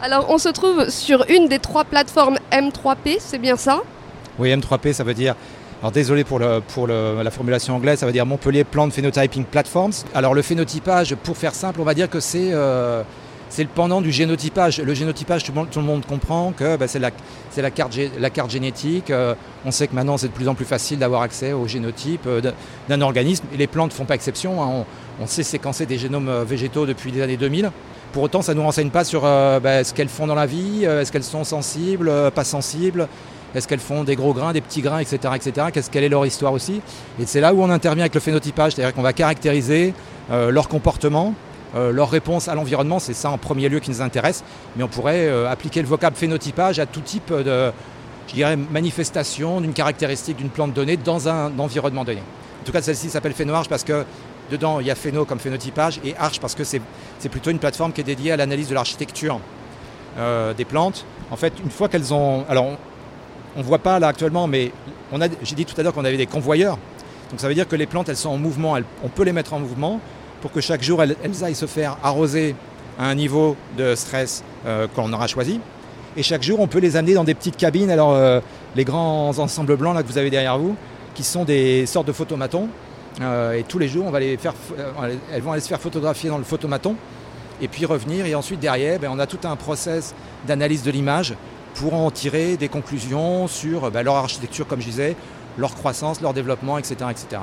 Alors 0.00 0.26
on 0.30 0.38
se 0.38 0.48
trouve 0.48 0.88
sur 0.90 1.24
une 1.28 1.48
des 1.48 1.58
trois 1.58 1.84
plateformes 1.84 2.38
M3P, 2.52 3.16
c'est 3.18 3.38
bien 3.38 3.56
ça? 3.56 3.80
Oui, 4.38 4.48
M3P, 4.50 4.92
ça 4.92 5.02
veut 5.02 5.14
dire. 5.14 5.34
Alors 5.80 5.90
désolé 5.90 6.22
pour, 6.22 6.38
la 6.38 7.30
formulation 7.32 7.74
anglaise, 7.74 7.98
ça 7.98 8.06
veut 8.06 8.12
dire 8.12 8.24
Montpellier 8.26 8.62
Plant 8.62 8.90
Phenotyping 8.90 9.44
Platforms. 9.44 9.92
Alors 10.14 10.34
le 10.34 10.42
phénotypage, 10.42 11.16
pour 11.16 11.36
faire 11.36 11.54
simple, 11.54 11.80
on 11.80 11.84
va 11.84 11.94
dire 11.94 12.08
que 12.08 12.20
c'est 12.20 12.50
euh, 12.52 13.02
le 13.58 13.64
pendant 13.66 14.00
du 14.00 14.12
génotypage. 14.12 14.80
Le 14.80 14.94
génotypage, 14.94 15.42
tout 15.42 15.52
le 15.52 15.84
monde, 15.84 16.06
comprend 16.06 16.52
que 16.52 16.76
bah, 16.76 16.86
c'est 16.86 17.00
la, 17.00 17.70
carte, 17.70 18.50
génétique. 18.50 19.10
Euh, 19.10 19.34
on 19.66 19.72
sait 19.72 19.88
que 19.88 19.94
maintenant 19.96 20.16
c'est 20.16 20.28
de 20.28 20.32
plus 20.32 20.48
en 20.48 20.54
plus 20.54 20.64
facile 20.64 21.00
d'avoir 21.00 21.22
accès 21.22 21.52
au 21.52 21.66
génotype 21.66 22.26
euh, 22.28 22.40
d'un- 22.88 23.00
organisme. 23.00 23.46
Et 23.52 23.56
les 23.56 23.66
plantes 23.66 23.90
ne 23.90 23.96
font 23.96 24.04
pas 24.04 24.14
exception. 24.14 24.62
hein. 24.62 24.68
On, 25.20 25.24
on 25.24 25.26
sait 25.26 25.42
séquencer 25.42 25.86
des 25.86 25.98
génomes 25.98 26.44
végétaux 26.44 26.86
depuis 26.86 27.10
les 27.10 27.20
années 27.22 27.36
2000. 27.36 27.72
Pour 28.12 28.22
autant, 28.22 28.40
ça 28.40 28.54
ne 28.54 28.58
nous 28.58 28.64
renseigne 28.64 28.90
pas 28.90 29.04
sur 29.04 29.22
euh, 29.24 29.60
bah, 29.60 29.84
ce 29.84 29.92
qu'elles 29.92 30.08
font 30.08 30.26
dans 30.26 30.34
la 30.34 30.46
vie, 30.46 30.82
euh, 30.84 31.02
est-ce 31.02 31.12
qu'elles 31.12 31.24
sont 31.24 31.44
sensibles, 31.44 32.08
euh, 32.08 32.30
pas 32.30 32.44
sensibles, 32.44 33.06
est-ce 33.54 33.68
qu'elles 33.68 33.80
font 33.80 34.02
des 34.02 34.16
gros 34.16 34.32
grains, 34.32 34.52
des 34.52 34.62
petits 34.62 34.80
grains, 34.80 34.98
etc. 34.98 35.34
etc. 35.34 35.66
Qu'est-ce 35.72 35.90
quelle 35.90 36.04
est 36.04 36.08
leur 36.08 36.24
histoire 36.24 36.52
aussi 36.52 36.80
Et 37.20 37.26
c'est 37.26 37.40
là 37.40 37.52
où 37.52 37.62
on 37.62 37.70
intervient 37.70 38.04
avec 38.04 38.14
le 38.14 38.20
phénotypage, 38.20 38.72
c'est-à-dire 38.74 38.94
qu'on 38.94 39.02
va 39.02 39.12
caractériser 39.12 39.94
leur 40.30 40.68
comportement, 40.68 41.32
leur 41.74 42.10
réponse 42.10 42.48
à 42.48 42.54
l'environnement, 42.54 42.98
c'est 42.98 43.14
ça 43.14 43.30
en 43.30 43.38
premier 43.38 43.70
lieu 43.70 43.80
qui 43.80 43.90
nous 43.90 44.02
intéresse, 44.02 44.44
mais 44.76 44.82
on 44.82 44.88
pourrait 44.88 45.30
appliquer 45.46 45.80
le 45.80 45.88
vocable 45.88 46.16
phénotypage 46.16 46.78
à 46.78 46.84
tout 46.84 47.00
type 47.00 47.32
de 47.32 47.72
je 48.28 48.34
dirais, 48.34 48.56
manifestation 48.56 49.62
d'une 49.62 49.72
caractéristique 49.72 50.36
d'une 50.36 50.50
plante 50.50 50.74
donnée 50.74 50.98
dans 50.98 51.28
un 51.28 51.58
environnement 51.58 52.04
donné. 52.04 52.20
En 52.20 52.64
tout 52.66 52.72
cas, 52.72 52.82
celle-ci 52.82 53.08
s'appelle 53.08 53.32
PhénoArch 53.32 53.68
parce 53.68 53.84
que 53.84 54.04
dedans, 54.50 54.80
il 54.80 54.86
y 54.86 54.90
a 54.90 54.94
phéno 54.94 55.24
comme 55.24 55.38
phénotypage 55.38 56.00
et 56.04 56.14
arch 56.18 56.40
parce 56.40 56.54
que 56.54 56.64
c'est 56.64 56.80
plutôt 57.30 57.50
une 57.50 57.58
plateforme 57.58 57.92
qui 57.92 58.00
est 58.00 58.04
dédiée 58.04 58.32
à 58.32 58.36
l'analyse 58.36 58.68
de 58.68 58.74
l'architecture 58.74 59.40
euh, 60.18 60.54
des 60.54 60.64
plantes. 60.64 61.04
En 61.30 61.36
fait, 61.36 61.52
une 61.62 61.70
fois 61.70 61.88
qu'elles 61.88 62.12
ont... 62.14 62.44
Alors, 62.48 62.66
on 63.56 63.60
ne 63.60 63.64
voit 63.64 63.78
pas 63.78 63.98
là 63.98 64.08
actuellement, 64.08 64.46
mais 64.46 64.72
j'ai 65.42 65.54
dit 65.54 65.64
tout 65.64 65.78
à 65.80 65.82
l'heure 65.82 65.92
qu'on 65.92 66.04
avait 66.04 66.16
des 66.16 66.26
convoyeurs. 66.26 66.78
Donc 67.30 67.40
ça 67.40 67.48
veut 67.48 67.54
dire 67.54 67.68
que 67.68 67.76
les 67.76 67.86
plantes, 67.86 68.08
elles 68.08 68.16
sont 68.16 68.30
en 68.30 68.38
mouvement, 68.38 68.76
on 69.04 69.08
peut 69.08 69.24
les 69.24 69.32
mettre 69.32 69.52
en 69.52 69.58
mouvement 69.58 70.00
pour 70.40 70.52
que 70.52 70.60
chaque 70.60 70.82
jour, 70.82 71.02
elles, 71.02 71.16
elles 71.22 71.44
aillent 71.44 71.54
se 71.54 71.66
faire 71.66 71.96
arroser 72.02 72.54
à 72.98 73.06
un 73.06 73.14
niveau 73.14 73.56
de 73.76 73.94
stress 73.94 74.42
euh, 74.66 74.86
qu'on 74.94 75.12
aura 75.12 75.26
choisi. 75.26 75.60
Et 76.16 76.22
chaque 76.22 76.42
jour, 76.42 76.58
on 76.60 76.66
peut 76.66 76.78
les 76.78 76.96
amener 76.96 77.14
dans 77.14 77.24
des 77.24 77.34
petites 77.34 77.56
cabines. 77.56 77.90
Alors, 77.90 78.12
euh, 78.12 78.40
les 78.74 78.84
grands 78.84 79.38
ensembles 79.38 79.76
blancs 79.76 79.94
là, 79.94 80.02
que 80.02 80.08
vous 80.08 80.18
avez 80.18 80.30
derrière 80.30 80.58
vous, 80.58 80.74
qui 81.14 81.22
sont 81.22 81.44
des 81.44 81.86
sortes 81.86 82.08
de 82.08 82.12
photomatons. 82.12 82.68
Euh, 83.20 83.52
et 83.52 83.62
tous 83.64 83.78
les 83.78 83.88
jours, 83.88 84.06
on 84.06 84.10
va 84.10 84.20
les 84.20 84.36
faire, 84.36 84.54
euh, 84.78 85.14
elles 85.32 85.42
vont 85.42 85.52
aller 85.52 85.60
se 85.60 85.68
faire 85.68 85.80
photographier 85.80 86.30
dans 86.30 86.38
le 86.38 86.44
photomaton 86.44 86.94
et 87.60 87.68
puis 87.68 87.84
revenir. 87.84 88.26
Et 88.26 88.34
ensuite, 88.34 88.60
derrière, 88.60 88.98
ben, 88.98 89.10
on 89.12 89.18
a 89.18 89.26
tout 89.26 89.40
un 89.44 89.56
process 89.56 90.14
d'analyse 90.46 90.82
de 90.82 90.90
l'image 90.90 91.34
pour 91.74 91.94
en 91.94 92.10
tirer 92.10 92.56
des 92.56 92.68
conclusions 92.68 93.48
sur 93.48 93.90
ben, 93.90 94.02
leur 94.02 94.16
architecture, 94.16 94.66
comme 94.66 94.80
je 94.80 94.86
disais, 94.86 95.16
leur 95.56 95.74
croissance, 95.74 96.20
leur 96.20 96.32
développement, 96.32 96.78
etc. 96.78 96.96
etc. 97.10 97.42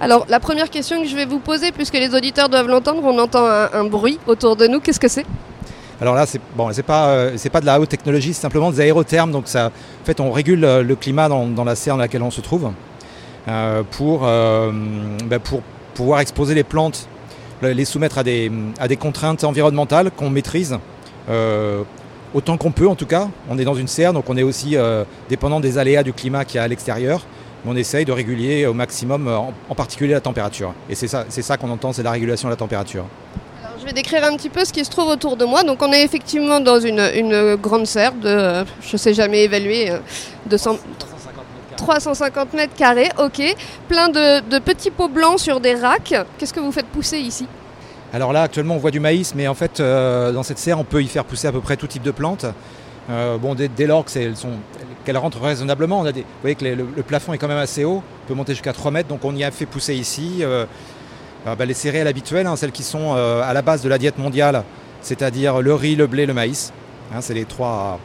Alors, 0.00 0.26
la 0.28 0.40
première 0.40 0.68
question 0.68 1.00
que 1.00 1.08
je 1.08 1.16
vais 1.16 1.26
vous 1.26 1.38
poser, 1.38 1.72
puisque 1.72 1.94
les 1.94 2.14
auditeurs 2.14 2.48
doivent 2.48 2.68
l'entendre, 2.68 3.02
on 3.04 3.18
entend 3.18 3.46
un, 3.46 3.70
un 3.72 3.84
bruit 3.84 4.18
autour 4.26 4.56
de 4.56 4.66
nous. 4.66 4.80
Qu'est-ce 4.80 5.00
que 5.00 5.08
c'est? 5.08 5.24
Alors 6.00 6.14
là, 6.14 6.26
c'est 6.26 6.40
bon, 6.56 6.72
c'est 6.72 6.82
pas, 6.82 7.08
euh, 7.08 7.32
c'est 7.36 7.50
pas 7.50 7.60
de 7.60 7.66
la 7.66 7.78
haute 7.78 7.90
technologie, 7.90 8.32
c'est 8.32 8.40
simplement 8.40 8.70
des 8.70 8.80
aérothermes. 8.80 9.30
Donc 9.30 9.46
ça, 9.46 9.66
en 9.66 10.04
fait, 10.04 10.18
on 10.18 10.30
régule 10.32 10.60
le 10.60 10.96
climat 10.96 11.28
dans, 11.28 11.46
dans 11.46 11.64
la 11.64 11.76
serre 11.76 11.94
dans 11.94 12.00
laquelle 12.00 12.22
on 12.22 12.30
se 12.30 12.40
trouve 12.40 12.72
pour, 13.90 14.20
euh, 14.24 14.70
ben, 15.26 15.38
pour 15.38 15.62
pouvoir 15.94 16.20
exposer 16.20 16.54
les 16.54 16.64
plantes, 16.64 17.08
le- 17.62 17.72
les 17.72 17.84
soumettre 17.84 18.18
à 18.18 18.22
des, 18.22 18.50
à 18.78 18.88
des 18.88 18.96
contraintes 18.96 19.44
environnementales 19.44 20.10
qu'on 20.10 20.30
maîtrise. 20.30 20.78
euh, 21.28 21.82
autant 22.32 22.56
qu'on 22.56 22.70
peut 22.70 22.86
en 22.88 22.94
tout 22.94 23.06
cas. 23.06 23.28
On 23.50 23.58
est 23.58 23.64
dans 23.64 23.74
une 23.74 23.88
serre, 23.88 24.12
donc 24.12 24.24
on 24.30 24.36
est 24.36 24.42
aussi 24.44 24.76
euh, 24.76 25.02
dépendant 25.28 25.58
des 25.60 25.78
aléas 25.78 26.02
du 26.04 26.12
climat 26.12 26.44
qu'il 26.44 26.56
y 26.56 26.58
a 26.60 26.62
à 26.62 26.68
l'extérieur. 26.68 27.22
Mais 27.64 27.72
on 27.72 27.76
essaye 27.76 28.04
de 28.04 28.12
réguler 28.12 28.66
au 28.66 28.72
maximum, 28.72 29.26
euh, 29.28 29.36
en, 29.68 29.74
particulier 29.74 30.12
la 30.14 30.20
température. 30.20 30.72
Et 30.88 30.94
c'est 30.94 31.08
ça, 31.08 31.24
ça 31.28 31.56
qu'on 31.56 31.70
entend, 31.70 31.92
c'est 31.92 32.02
la 32.04 32.12
régulation 32.12 32.48
de 32.48 32.52
la 32.52 32.56
température. 32.56 33.04
Je 33.80 33.84
vais 33.84 33.92
décrire 33.92 34.22
un 34.24 34.36
petit 34.36 34.48
peu 34.48 34.64
ce 34.64 34.72
qui 34.72 34.84
se 34.84 34.90
trouve 34.90 35.08
autour 35.08 35.36
de 35.36 35.44
moi. 35.44 35.62
Donc, 35.64 35.82
on 35.82 35.92
est 35.92 36.04
effectivement 36.04 36.60
dans 36.60 36.78
une, 36.78 37.00
une 37.14 37.56
grande 37.56 37.86
serre 37.86 38.12
de, 38.12 38.28
euh, 38.28 38.64
je 38.80 38.96
sais 38.96 39.12
jamais 39.12 39.42
évaluer, 39.44 39.90
euh, 39.90 39.98
de 40.46 40.56
100 40.56 40.76
350 41.80 42.52
mètres 42.54 42.74
carrés, 42.76 43.10
ok. 43.18 43.42
Plein 43.88 44.08
de, 44.08 44.58
petits 44.58 44.90
pots 44.90 45.08
blancs 45.08 45.40
sur 45.40 45.60
des 45.60 45.74
racks. 45.74 46.14
Qu'est-ce 46.38 46.52
que 46.52 46.60
vous 46.60 46.72
faites 46.72 46.86
pousser 46.86 47.18
ici? 47.18 47.46
Alors 48.12 48.32
là, 48.32 48.42
actuellement, 48.42 48.74
on 48.74 48.78
voit 48.78 48.90
du 48.90 49.00
maïs, 49.00 49.34
mais 49.34 49.48
en 49.48 49.54
fait, 49.54 49.80
euh, 49.80 50.32
dans 50.32 50.42
cette 50.42 50.58
serre, 50.58 50.78
on 50.78 50.84
peut 50.84 51.02
y 51.02 51.06
faire 51.06 51.24
pousser 51.24 51.48
à 51.48 51.52
peu 51.52 51.60
près 51.60 51.76
tout 51.76 51.86
type 51.86 52.02
de 52.02 52.10
plantes. 52.10 52.46
Euh, 53.08 53.38
bon, 53.38 53.54
dès, 53.54 53.86
lors 53.86 54.04
qu'elles 54.04 55.16
rentrent 55.16 55.40
raisonnablement, 55.40 56.04
vous 56.04 56.10
voyez 56.42 56.54
que 56.54 56.64
le, 56.64 57.02
plafond 57.02 57.32
est 57.32 57.38
quand 57.38 57.48
même 57.48 57.58
assez 57.58 57.84
haut, 57.84 58.02
on 58.24 58.28
peut 58.28 58.34
monter 58.34 58.52
jusqu'à 58.52 58.72
3 58.72 58.90
mètres, 58.90 59.08
donc 59.08 59.24
on 59.24 59.34
y 59.34 59.42
a 59.42 59.50
fait 59.50 59.66
pousser 59.66 59.94
ici 59.94 60.38
euh, 60.40 60.66
euh, 61.46 61.54
bah, 61.56 61.64
les 61.64 61.74
céréales 61.74 62.06
habituelles, 62.06 62.46
hein, 62.46 62.56
celles 62.56 62.72
qui 62.72 62.82
sont 62.82 63.14
à 63.14 63.52
la 63.52 63.62
base 63.62 63.82
de 63.82 63.88
la 63.88 63.98
diète 63.98 64.18
mondiale, 64.18 64.62
c'est-à-dire 65.02 65.60
le 65.60 65.74
riz, 65.74 65.96
le 65.96 66.06
blé, 66.06 66.26
le 66.26 66.34
maïs. 66.34 66.72
Hein, 67.12 67.20
c'est 67.20 67.34
les 67.34 67.46
trois, 67.46 67.98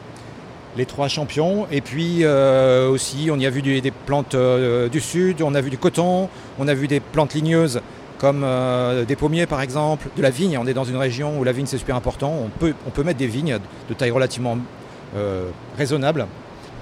les 0.76 0.86
trois 0.86 1.08
champions. 1.08 1.66
Et 1.70 1.80
puis 1.80 2.20
euh, 2.22 2.88
aussi, 2.88 3.28
on 3.32 3.38
y 3.38 3.46
a 3.46 3.50
vu 3.50 3.62
du- 3.62 3.80
des 3.80 3.90
plantes 3.90 4.34
euh, 4.34 4.88
du 4.88 5.00
sud, 5.00 5.42
on 5.42 5.54
a 5.54 5.60
vu 5.60 5.70
du 5.70 5.78
coton, 5.78 6.28
on 6.58 6.68
a 6.68 6.74
vu 6.74 6.86
des 6.88 7.00
plantes 7.00 7.34
ligneuses 7.34 7.80
comme 8.18 8.42
euh, 8.44 9.04
des 9.04 9.16
pommiers 9.16 9.46
par 9.46 9.60
exemple, 9.60 10.08
de 10.16 10.22
la 10.22 10.30
vigne. 10.30 10.58
On 10.58 10.66
est 10.66 10.74
dans 10.74 10.84
une 10.84 10.96
région 10.96 11.38
où 11.38 11.44
la 11.44 11.52
vigne 11.52 11.66
c'est 11.66 11.78
super 11.78 11.96
important. 11.96 12.32
On 12.44 12.48
peut, 12.48 12.74
on 12.86 12.90
peut 12.90 13.02
mettre 13.02 13.18
des 13.18 13.26
vignes 13.26 13.58
de 13.88 13.94
taille 13.94 14.10
relativement 14.10 14.58
raisonnable. 15.78 16.26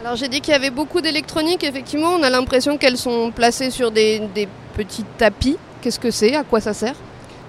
Alors, 0.03 0.17
j'ai 0.17 0.29
dit 0.29 0.41
qu'il 0.41 0.53
y 0.53 0.57
avait 0.57 0.71
beaucoup 0.71 1.01
d'électronique. 1.01 1.63
Effectivement, 1.63 2.09
on 2.19 2.23
a 2.23 2.31
l'impression 2.31 2.77
qu'elles 2.79 2.99
sont 2.99 3.31
placées 3.31 3.71
sur 3.71 3.91
des, 3.93 4.21
des 4.35 4.49
petits 4.75 5.05
tapis. 5.17 5.57
Qu'est-ce 5.81 6.01
que 6.01 6.11
c'est? 6.11 6.35
À 6.35 6.43
quoi 6.43 6.61
ça 6.61 6.75
sert? 6.75 6.95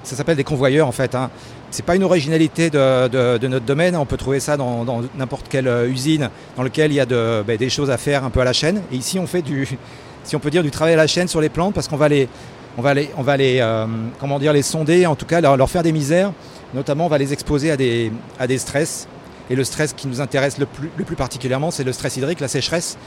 Ça 0.03 0.15
s'appelle 0.15 0.37
des 0.37 0.43
convoyeurs 0.43 0.87
en 0.87 0.91
fait. 0.91 1.15
Hein. 1.15 1.31
C'est 1.75 1.83
pas 1.83 1.97
une 1.97 2.05
originalité 2.05 2.69
de, 2.69 3.47
notre 3.47 3.65
domaine. 3.65 3.97
On 3.97 4.05
peut 4.05 4.15
trouver 4.15 4.39
ça 4.39 4.55
dans, 4.55 4.85
n'importe 5.17 5.49
quelle 5.49 5.67
euh, 5.67 5.89
usine 5.89 6.29
dans 6.55 6.63
laquelle 6.63 6.89
il 6.93 6.95
y 6.95 7.01
a 7.01 7.05
ben, 7.05 7.57
des 7.57 7.69
choses 7.69 7.91
à 7.91 7.97
faire 7.97 8.23
un 8.23 8.29
peu 8.29 8.39
à 8.39 8.45
la 8.45 8.53
chaîne. 8.53 8.81
Et 8.93 8.95
ici, 8.95 9.19
on 9.19 9.27
fait 9.27 9.41
du, 9.41 9.67
si 10.23 10.37
on 10.37 10.39
peut 10.39 10.49
dire, 10.49 10.63
du 10.63 10.71
travail 10.71 10.93
à 10.93 10.95
la 10.95 11.05
chaîne 11.05 11.27
sur 11.27 11.41
les 11.41 11.49
plantes 11.49 11.73
parce 11.73 11.89
qu'on 11.89 11.97
va 11.97 12.07
les, 12.07 12.29
on 12.77 12.93
les, 12.93 13.09
on 13.17 13.27
euh, 13.27 14.61
sonder, 14.61 15.05
en 15.05 15.17
tout 15.17 15.25
cas 15.25 15.41
leur, 15.41 15.69
faire 15.69 15.83
des 15.83 15.91
misères. 15.91 16.31
Notamment, 16.73 17.07
on 17.07 17.09
va 17.09 17.17
les 17.17 17.33
exposer 17.33 17.71
à 17.71 17.75
des, 17.75 18.57
stress. 18.57 19.09
Et 19.49 19.55
le 19.57 19.65
stress 19.65 19.91
qui 19.91 20.07
nous 20.07 20.21
intéresse 20.21 20.57
le 20.57 20.65
plus 21.03 21.17
particulièrement, 21.17 21.71
c'est 21.71 21.83
le 21.83 21.91
stress 21.91 22.15
hydrique, 22.15 22.39
la 22.39 22.47
sécheresse. 22.47 22.97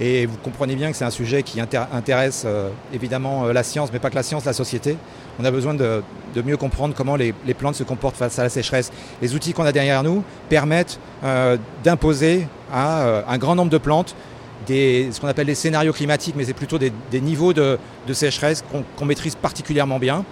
Et 0.00 0.26
vous 0.26 0.36
comprenez 0.42 0.74
bien 0.74 0.90
que 0.90 0.96
c'est 0.96 1.04
un 1.04 1.10
sujet 1.10 1.42
qui 1.44 1.60
intér- 1.60 1.86
intéresse 1.92 2.42
euh, 2.46 2.68
évidemment 2.92 3.44
euh, 3.46 3.52
la 3.52 3.62
science, 3.62 3.90
mais 3.92 4.00
pas 4.00 4.10
que 4.10 4.16
la 4.16 4.24
science, 4.24 4.44
la 4.44 4.52
société. 4.52 4.96
On 5.38 5.44
a 5.44 5.50
besoin 5.52 5.72
de, 5.74 6.02
de 6.34 6.42
mieux 6.42 6.56
comprendre 6.56 6.94
comment 6.96 7.14
les, 7.14 7.32
les 7.46 7.54
plantes 7.54 7.76
se 7.76 7.84
comportent 7.84 8.16
face 8.16 8.38
à 8.38 8.42
la 8.42 8.48
sécheresse. 8.48 8.90
Les 9.22 9.34
outils 9.36 9.52
qu'on 9.52 9.64
a 9.64 9.70
derrière 9.72 10.02
nous 10.02 10.24
permettent 10.48 10.98
euh, 11.22 11.56
d'imposer 11.84 12.48
à 12.72 13.02
euh, 13.02 13.22
un 13.28 13.38
grand 13.38 13.54
nombre 13.54 13.70
de 13.70 13.78
plantes 13.78 14.16
des, 14.66 15.10
ce 15.12 15.20
qu'on 15.20 15.28
appelle 15.28 15.46
des 15.46 15.54
scénarios 15.54 15.92
climatiques, 15.92 16.34
mais 16.36 16.44
c'est 16.44 16.54
plutôt 16.54 16.78
des, 16.78 16.92
des 17.12 17.20
niveaux 17.20 17.52
de, 17.52 17.78
de 18.08 18.12
sécheresse 18.14 18.64
qu'on 18.96 19.04
maîtrise 19.04 19.34
particulièrement 19.36 19.98
bien. 19.98 20.24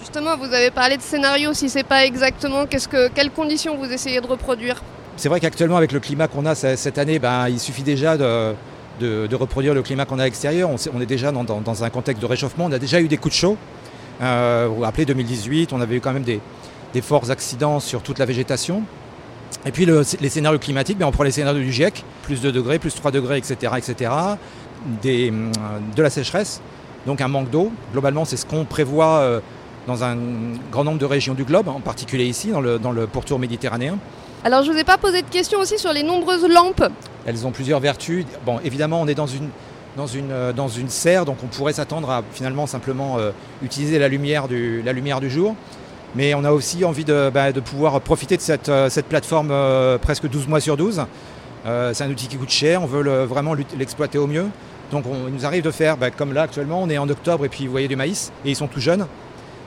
Justement, 0.00 0.36
vous 0.36 0.52
avez 0.52 0.70
parlé 0.70 0.96
de 0.98 1.02
scénario. 1.02 1.54
Si 1.54 1.68
c'est 1.70 1.84
pas 1.84 2.04
exactement, 2.04 2.66
qu'est-ce 2.66 2.88
que, 2.88 3.08
quelles 3.08 3.30
conditions 3.30 3.76
vous 3.76 3.90
essayez 3.90 4.20
de 4.20 4.26
reproduire? 4.26 4.82
C'est 5.16 5.28
vrai 5.28 5.40
qu'actuellement, 5.40 5.76
avec 5.76 5.92
le 5.92 6.00
climat 6.00 6.28
qu'on 6.28 6.44
a 6.46 6.54
ce- 6.54 6.76
cette 6.76 6.98
année, 6.98 7.18
ben, 7.18 7.48
il 7.48 7.58
suffit 7.58 7.82
déjà 7.82 8.16
de, 8.16 8.52
de- 9.00 9.34
reproduire 9.34 9.74
le 9.74 9.82
climat 9.82 10.04
qu'on 10.04 10.18
a 10.18 10.22
à 10.22 10.24
l'extérieur. 10.24 10.70
On, 10.70 11.00
est 11.00 11.06
déjà 11.06 11.32
dans, 11.32 11.84
un 11.84 11.90
contexte 11.90 12.20
de 12.22 12.26
réchauffement. 12.26 12.66
On 12.66 12.72
a 12.72 12.78
déjà 12.78 13.00
eu 13.00 13.08
des 13.08 13.16
coups 13.16 13.34
de 13.34 13.38
chaud. 13.38 13.56
Euh, 14.22 14.68
vous 14.74 14.80
rappelez 14.80 15.04
2018, 15.04 15.72
on 15.72 15.80
avait 15.80 15.96
eu 15.96 16.00
quand 16.00 16.12
même 16.12 16.24
des, 16.24 16.40
forts 17.02 17.30
accidents 17.30 17.78
sur 17.78 18.02
toute 18.02 18.18
la 18.18 18.24
végétation. 18.24 18.82
Et 19.66 19.70
puis 19.72 19.84
le- 19.84 20.02
les 20.20 20.28
scénarios 20.30 20.58
climatiques, 20.58 20.96
ben, 20.98 21.06
on 21.06 21.10
prend 21.10 21.24
les 21.24 21.30
scénarios 21.30 21.60
du 21.62 21.72
GIEC, 21.72 22.04
plus 22.22 22.40
2 22.40 22.52
degrés, 22.52 22.78
plus 22.78 22.94
3 22.94 23.10
degrés, 23.10 23.36
etc. 23.36 23.74
etc. 23.76 24.10
Hum, 25.04 25.52
de 25.94 26.02
la 26.02 26.10
sécheresse, 26.10 26.60
donc 27.06 27.20
un 27.20 27.28
manque 27.28 27.50
d'eau. 27.50 27.72
Globalement, 27.92 28.24
c'est 28.24 28.36
ce 28.36 28.46
qu'on 28.46 28.64
prévoit 28.64 29.18
euh, 29.18 29.40
dans 29.86 30.04
un 30.04 30.16
grand 30.70 30.84
nombre 30.84 30.98
de 30.98 31.04
régions 31.04 31.34
du 31.34 31.44
globe, 31.44 31.68
en 31.68 31.80
particulier 31.80 32.24
ici, 32.24 32.50
dans 32.50 32.60
le, 32.60 32.78
dans 32.78 32.92
le 32.92 33.06
pourtour 33.06 33.38
méditerranéen. 33.38 33.98
Alors 34.46 34.62
je 34.62 34.70
vous 34.70 34.78
ai 34.78 34.84
pas 34.84 34.96
posé 34.96 35.22
de 35.22 35.28
questions 35.28 35.58
aussi 35.58 35.76
sur 35.76 35.92
les 35.92 36.04
nombreuses 36.04 36.48
lampes. 36.48 36.84
Elles 37.26 37.48
ont 37.48 37.50
plusieurs 37.50 37.80
vertus. 37.80 38.24
Bon, 38.44 38.60
évidemment, 38.62 39.00
on 39.00 39.08
est 39.08 39.14
dans 39.16 39.26
une, 39.26 39.50
euh, 39.98 40.52
serre, 40.86 41.24
donc 41.24 41.38
on 41.42 41.48
pourrait 41.48 41.72
s'attendre 41.72 42.08
à 42.10 42.22
finalement 42.30 42.68
simplement 42.68 43.18
euh, 43.18 43.32
utiliser 43.64 43.98
la 43.98 44.06
lumière, 44.06 44.46
du, 44.46 44.84
jour. 45.30 45.56
Mais 46.14 46.32
on 46.34 46.44
a 46.44 46.52
aussi 46.52 46.84
envie 46.84 47.04
de, 47.04 47.28
bah, 47.34 47.52
pouvoir 47.54 48.00
profiter 48.00 48.36
de 48.36 48.40
cette, 48.40 48.68
euh, 48.68 48.88
plateforme 49.08 49.52
presque 50.00 50.28
12 50.28 50.46
mois 50.46 50.60
sur 50.60 50.76
12. 50.76 51.02
Euh, 51.66 51.92
c'est 51.92 52.04
un 52.04 52.10
outil 52.10 52.28
qui 52.28 52.36
coûte 52.36 52.50
cher, 52.50 52.84
on 52.84 52.86
veut 52.86 53.24
vraiment 53.24 53.52
l'exploiter 53.76 54.18
au 54.18 54.28
mieux. 54.28 54.46
Donc 54.92 55.06
on, 55.06 55.28
nous 55.28 55.44
arrive 55.44 55.64
de 55.64 55.72
faire, 55.72 55.96
bah, 55.96 56.12
comme 56.12 56.32
là 56.32 56.42
actuellement, 56.42 56.80
on 56.80 56.88
est 56.88 56.98
en 56.98 57.08
octobre 57.08 57.44
et 57.44 57.48
puis 57.48 57.66
vous 57.66 57.72
voyez 57.72 57.88
du 57.88 57.96
maïs, 57.96 58.30
et 58.44 58.50
ils 58.50 58.56
sont 58.56 58.68
tout 58.68 58.78
jeunes, 58.78 59.08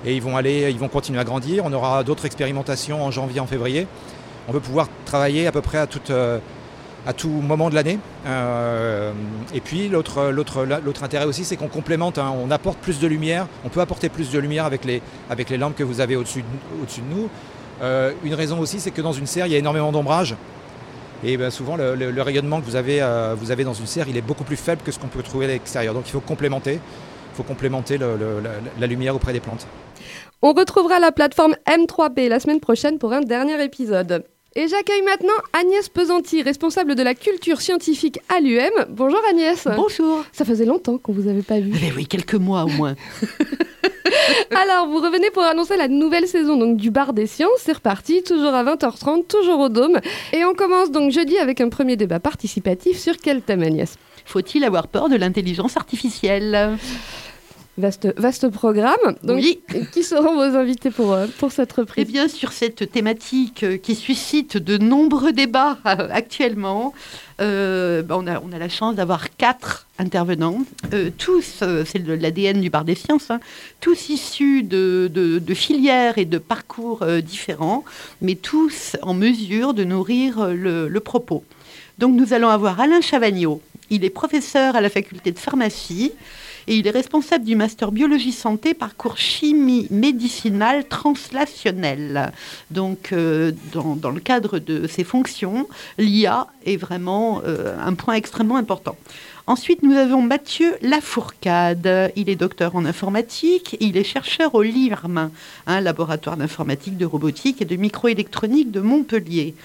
et 0.06 0.15
ils 0.15 0.22
vont, 0.22 0.38
aller, 0.38 0.72
ils 0.72 0.80
vont 0.80 0.88
continuer 0.88 1.20
à 1.20 1.26
grandir. 1.26 1.63
On 1.65 1.74
aura 1.74 2.06
d'autres 2.06 2.26
expérimentations 2.26 3.04
en 3.04 3.12
janvier, 3.12 3.42
en 3.42 3.46
février. 3.46 3.86
On 4.50 4.52
veut 4.52 4.60
pouvoir 4.60 4.88
travailler 5.06 5.46
à 5.46 5.52
peu 5.52 5.62
près 5.62 5.78
à 5.78 5.88
euh, 6.10 6.40
à 7.06 7.14
tout 7.14 7.30
moment 7.30 7.70
de 7.70 7.76
l'année. 7.76 8.00
Euh, 8.26 9.12
et 9.54 9.62
puis 9.62 9.90
l'autre, 9.90 10.32
l'autre, 10.32 10.66
l'autre 10.84 11.04
intérêt 11.04 11.26
aussi, 11.26 11.46
c'est 11.46 11.56
qu'on 11.56 11.68
complémente, 11.68 12.18
hein, 12.18 12.34
on 12.36 12.50
apporte 12.50 12.80
plus 12.80 13.00
de 13.00 13.08
lumière, 13.08 13.48
on 13.64 13.70
peut 13.70 13.80
apporter 13.80 14.10
plus 14.10 14.32
de 14.32 14.40
lumière 14.40 14.66
avec 14.66 14.86
les, 14.86 15.04
avec 15.30 15.52
les 15.52 15.58
lampes 15.58 15.76
que 15.76 15.84
vous 15.84 16.02
avez 16.02 16.16
au-dessus 16.16 16.42
de, 16.42 16.82
au-dessus 16.82 17.02
de 17.02 17.16
nous. 17.16 17.30
Euh, 17.84 18.12
une 18.24 18.34
raison 18.34 18.60
aussi, 18.60 18.80
c'est 18.80 18.90
que 18.90 19.04
dans 19.04 19.14
une 19.14 19.28
serre, 19.28 19.46
il 19.46 19.52
y 19.52 19.56
a 19.56 19.60
énormément 19.60 19.92
d'ombrage. 19.92 20.36
Et 21.24 21.38
ben, 21.38 21.52
souvent, 21.52 21.78
le, 21.78 22.22
rayonnement 22.22 22.60
que 22.60 22.66
vous 22.66 22.76
avez, 22.76 23.06
vous 23.38 23.52
avez 23.52 23.64
dans 23.64 23.74
une 23.74 23.86
serre, 23.86 24.08
il 24.08 24.18
est 24.18 24.22
beaucoup 24.22 24.46
plus 24.46 24.56
faible 24.56 24.82
que 24.84 24.92
ce 24.92 24.98
qu'on 24.98 25.08
peut 25.08 25.22
trouver 25.22 25.46
à 25.46 25.50
l'extérieur. 25.50 25.94
Donc 25.94 26.08
il 26.08 26.12
faut 26.12 26.22
complémenter, 26.22 26.74
il 26.74 27.36
faut 27.36 27.44
complémenter 27.44 28.00
la, 28.00 28.08
la 28.80 28.88
lumière 28.88 29.16
auprès 29.16 29.34
des 29.34 29.42
plantes. 29.42 29.68
On 30.42 30.54
retrouvera 30.54 31.00
la 31.00 31.12
plateforme 31.12 31.56
M3P 31.68 32.30
la 32.30 32.40
semaine 32.40 32.62
prochaine 32.62 32.98
pour 32.98 33.12
un 33.12 33.22
dernier 33.22 33.62
épisode. 33.62 34.24
Et 34.56 34.68
j'accueille 34.68 35.04
maintenant 35.04 35.34
Agnès 35.54 35.90
Pesanti, 35.90 36.42
responsable 36.42 36.96
de 36.96 37.04
la 37.04 37.14
culture 37.14 37.62
scientifique 37.62 38.20
à 38.30 38.40
l'UM. 38.40 38.88
Bonjour 38.90 39.22
Agnès. 39.30 39.68
Bonjour. 39.76 40.26
Ça 40.32 40.44
faisait 40.44 40.66
longtemps 40.66 40.98
qu'on 40.98 41.14
vous 41.14 41.28
avait 41.28 41.44
pas 41.44 41.60
vu. 41.60 41.72
Eh 41.84 41.92
oui, 41.96 42.08
quelques 42.08 42.34
mois 42.34 42.64
au 42.64 42.70
moins. 42.70 42.96
Alors, 44.60 44.88
vous 44.88 44.98
revenez 44.98 45.30
pour 45.30 45.44
annoncer 45.44 45.78
la 45.78 45.88
nouvelle 45.88 46.28
saison 46.28 46.58
donc, 46.58 46.78
du 46.78 46.90
Bar 46.90 47.14
des 47.14 47.28
Sciences. 47.28 47.60
C'est 47.60 47.74
reparti, 47.74 48.24
toujours 48.24 48.56
à 48.56 48.64
20h30, 48.64 49.28
toujours 49.28 49.60
au 49.60 49.70
Dôme. 49.70 50.00
Et 50.34 50.44
on 50.44 50.56
commence 50.56 50.90
donc 50.90 51.12
jeudi 51.12 51.38
avec 51.38 51.62
un 51.62 51.70
premier 51.70 51.96
débat 51.96 52.20
participatif 52.20 52.98
sur 52.98 53.18
quel 53.18 53.44
thème, 53.44 53.62
Agnès? 53.62 53.98
Faut-il 54.26 54.64
avoir 54.64 54.88
peur 54.88 55.10
de 55.10 55.16
l'intelligence 55.16 55.78
artificielle? 55.78 56.76
Vaste, 57.80 58.13
vaste 58.18 58.50
programme. 58.50 59.15
Donc, 59.24 59.38
Oui. 59.38 59.60
Qui 59.94 60.04
seront 60.04 60.36
vos 60.36 60.58
invités 60.58 60.92
pour, 60.92 61.13
euh, 61.13 61.28
pour 61.39 61.52
cette 61.54 61.74
Eh 61.78 61.82
reprise 61.82 62.08
bien, 62.08 62.28
sur 62.28 62.52
cette 62.52 62.92
thématique 62.92 63.63
euh, 63.63 63.78
qui 63.78 63.96
suscite 63.96 64.58
de 64.58 64.78
nombreux 64.78 65.32
débats 65.32 65.78
euh, 65.86 66.10
actuellement, 66.12 66.94
euh, 67.39 68.02
bah, 68.02 68.18
on, 68.20 68.28
a, 68.28 68.42
on 68.42 68.52
a 68.52 68.58
la 68.60 68.68
chance 68.68 68.96
d'avoir 68.96 69.34
quatre 69.38 69.88
intervenants, 69.98 70.60
euh, 70.94 71.10
tous, 71.18 71.60
euh, 71.62 71.84
c'est 71.86 72.06
l'ADN 72.06 72.60
du 72.60 72.70
bar 72.70 72.84
des 72.84 72.96
sciences, 72.96 73.32
hein, 73.32 73.39
tous 73.80 74.10
issus 74.10 74.63
de, 74.63 75.10
de- 75.13 75.39
de 75.39 75.54
filières 75.54 76.18
et 76.18 76.26
de 76.26 76.38
parcours 76.38 77.06
différents, 77.24 77.86
mais 78.22 78.36
tous 78.36 78.98
en 79.04 79.13
mesure 79.13 79.74
de 79.74 79.86
nourrir 79.86 80.48
le, 80.50 80.89
le 80.89 81.00
propos. 81.00 81.46
Donc 81.98 82.13
nous 82.13 82.34
allons 82.34 82.50
avoir 82.50 82.80
Alain 82.82 83.00
Chavagnon, 83.02 83.62
il 83.89 84.04
est 84.04 84.10
professeur 84.10 84.76
à 84.76 84.82
la 84.82 84.89
faculté 84.89 85.32
de 85.32 85.39
pharmacie, 85.39 86.12
et 86.70 86.76
il 86.76 86.86
est 86.86 86.92
responsable 86.92 87.46
du 87.46 87.56
master 87.56 87.92
biologie 87.92 88.32
santé 88.32 88.76
parcours 88.76 89.18
chimie 89.18 89.88
médicinale 89.90 90.88
translationnelle. 90.88 92.32
Donc, 92.70 93.12
euh, 93.12 93.52
dans, 93.74 94.12
le 94.12 94.20
cadre 94.20 94.60
de 94.60 94.86
ses 94.86 95.04
fonctions, 95.04 95.68
l'IA 95.98 96.46
est 96.68 96.78
vraiment 96.78 97.42
euh, 97.44 97.76
un 97.84 97.96
point 97.96 98.14
extrêmement 98.14 98.56
important. 98.56 98.96
Ensuite, 99.48 99.82
nous 99.82 99.96
avons 99.96 100.22
Mathieu 100.22 100.76
Lafourcade. 100.84 102.12
Il 102.16 102.30
est 102.30 102.36
docteur 102.36 102.76
en 102.76 102.86
informatique. 102.86 103.76
Il 103.80 103.98
est 103.98 104.04
chercheur 104.04 104.54
au 104.54 104.62
LIRM, 104.62 105.32
un 105.66 105.82
laboratoire 105.82 106.38
d'informatique, 106.38 106.98
de 106.98 107.06
robotique 107.08 107.64
et 107.64 107.66
de 107.66 107.76
microélectronique 107.78 108.70
de 108.70 108.80
Montpellier. 108.80 109.56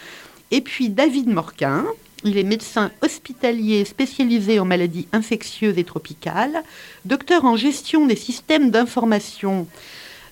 Et 0.51 0.63
puis 0.63 0.89
David 0.89 1.29
Morquin. 1.29 1.85
Il 2.25 2.39
est 2.39 2.43
médecin 2.43 2.91
hospitalier 3.03 3.85
spécialisé 3.85 4.59
en 4.59 4.65
maladies 4.65 5.07
infectieuses 5.13 5.77
et 5.77 5.85
tropicales, 5.85 6.63
docteur 7.05 7.45
en 7.45 7.55
gestion 7.55 8.07
des 8.07 8.17
systèmes 8.17 8.71
d'information, 8.71 9.67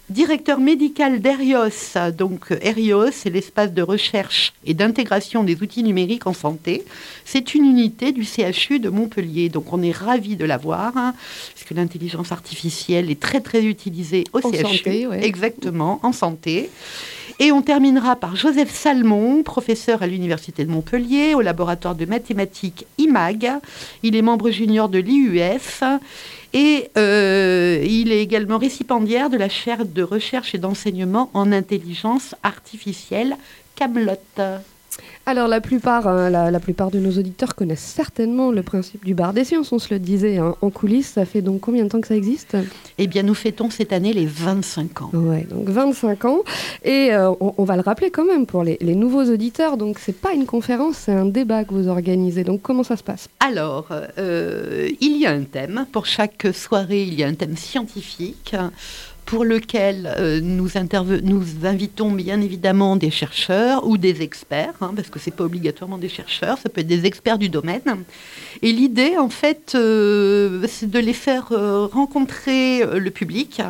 directeur 0.09 0.59
médical 0.59 1.21
d'ERIOS. 1.21 2.11
Donc 2.17 2.47
ERIOS, 2.63 3.11
c'est 3.13 3.29
l'espace 3.29 3.73
de 3.73 3.83
recherche 3.83 4.55
et 4.65 4.73
d'intégration 4.73 5.45
des 5.45 5.63
outils 5.63 5.83
numériques 5.83 6.27
en 6.27 6.33
santé. 6.33 6.83
C'est 7.27 7.55
une 7.55 7.67
unité 7.67 8.13
du 8.13 8.25
CHU 8.25 8.79
de 8.81 8.89
Montpellier. 8.89 9.51
Donc 9.51 9.71
on 9.73 9.83
est 9.83 9.93
ravis 9.93 10.37
de 10.37 10.47
l'avoir, 10.47 10.97
hein, 10.97 11.15
puisque 11.55 11.73
l'intelligence 11.73 12.33
artificielle 12.33 13.11
est 13.11 13.21
très 13.21 13.41
très 13.41 13.65
utilisée 13.65 14.25
au 14.33 14.39
En 14.39 14.51
CHU. 14.51 14.63
santé, 14.63 15.07
ouais. 15.07 15.25
Exactement, 15.27 16.01
en 16.03 16.13
santé. 16.13 16.71
Et 17.39 17.53
on 17.53 17.63
terminera 17.63 18.17
par 18.17 18.37
Joseph 18.37 18.71
Salmon, 18.71 19.43
professeur 19.43 20.03
à 20.03 20.07
l'Université 20.07 20.65
de 20.65 20.71
Montpellier, 20.71 21.35
au 21.35 21.41
laboratoire 21.41 21.95
de 21.95 22.05
mathématiques 22.05 22.87
IMAG. 22.99 23.51
Il 24.03 24.17
est 24.17 24.23
membre 24.23 24.51
junior 24.51 24.89
de 24.89 24.99
l'IUF 24.99 25.83
et 26.53 26.91
euh, 26.99 27.83
il 27.85 28.13
est 28.13 28.21
également 28.21 28.59
récipiendaire 28.59 29.31
de 29.31 29.37
la 29.37 29.49
chaire 29.49 29.85
de 29.85 30.03
recherche 30.03 30.55
et 30.55 30.59
d'enseignement 30.59 31.31
en 31.35 31.53
intelligence 31.53 32.35
artificielle 32.43 33.37
Camelot. 33.75 34.13
Alors 35.25 35.47
la 35.47 35.61
plupart, 35.61 36.09
hein, 36.09 36.31
la, 36.31 36.51
la 36.51 36.59
plupart 36.59 36.91
de 36.91 36.99
nos 36.99 37.13
auditeurs 37.13 37.55
connaissent 37.55 37.79
certainement 37.81 38.51
le 38.51 38.63
principe 38.65 39.05
du 39.05 39.15
bar 39.15 39.33
des 39.33 39.45
sciences, 39.45 39.71
on 39.73 39.79
se 39.79 39.95
le 39.95 40.01
disait 40.01 40.39
hein, 40.39 40.57
en 40.61 40.71
coulisses. 40.71 41.11
Ça 41.13 41.25
fait 41.25 41.43
donc 41.43 41.61
combien 41.61 41.85
de 41.85 41.89
temps 41.89 42.01
que 42.01 42.09
ça 42.09 42.17
existe? 42.17 42.57
Eh 42.99 43.07
bien, 43.07 43.23
nous 43.23 43.35
fêtons 43.35 43.71
cette 43.71 43.93
année 43.93 44.13
les 44.13 44.27
25 44.27 45.03
ans. 45.03 45.11
Ouais, 45.13 45.47
donc 45.49 45.69
25 45.69 46.25
ans. 46.25 46.41
Et 46.85 47.13
euh, 47.13 47.31
on, 47.41 47.55
on 47.57 47.65
va 47.65 47.77
le 47.77 47.83
rappeler 47.83 48.11
quand 48.11 48.25
même 48.25 48.47
pour 48.47 48.65
les, 48.65 48.79
les 48.81 48.97
nouveaux 48.97 49.25
auditeurs. 49.25 49.77
Donc 49.77 50.01
c'est 50.01 50.17
pas 50.17 50.33
une 50.33 50.45
conférence, 50.45 50.97
c'est 50.97 51.13
un 51.13 51.27
débat 51.27 51.65
que 51.65 51.73
vous 51.73 51.87
organisez. 51.87 52.43
Donc 52.43 52.61
comment 52.63 52.83
ça 52.83 52.97
se 52.97 53.05
passe? 53.05 53.29
Alors, 53.39 53.89
euh, 54.19 54.89
il 55.01 55.19
y 55.19 55.27
a 55.27 55.31
un 55.31 55.45
thème. 55.45 55.87
Pour 55.93 56.07
chaque 56.07 56.49
soirée, 56.53 57.05
il 57.05 57.15
y 57.15 57.23
a 57.23 57.29
un 57.29 57.35
thème 57.35 57.57
scientifique 57.57 58.57
pour 59.33 59.47
lequel 59.47 60.15
euh, 60.19 60.43
nous, 60.43 60.77
invitons 60.77 62.11
bien 62.11 62.43
évidemment 62.43 62.97
des 62.97 63.11
chercheurs 63.11 63.87
ou 63.89 63.97
des 63.97 64.21
experts, 64.21 64.75
hein, 64.83 64.93
parce 64.95 65.09
que 65.09 65.19
ce 65.19 65.31
n'est 65.31 65.37
pas 65.37 65.45
obligatoirement 65.45 65.97
des 65.97 66.11
chercheurs, 66.11 66.59
ça 66.59 66.69
peut 66.69 66.83
être 66.83 66.87
des 66.87 67.07
experts 67.07 67.39
du 67.39 67.49
domaine. 67.49 68.05
Et 68.61 68.73
l'idée, 68.73 69.17
en 69.17 69.31
fait, 69.31 69.73
euh, 69.75 70.67
c'est 70.69 70.91
de 70.91 70.99
les 70.99 71.15
faire 71.15 71.49
euh, 71.53 71.87
rencontrer 71.87 72.85
le 72.85 73.11
public 73.11 73.63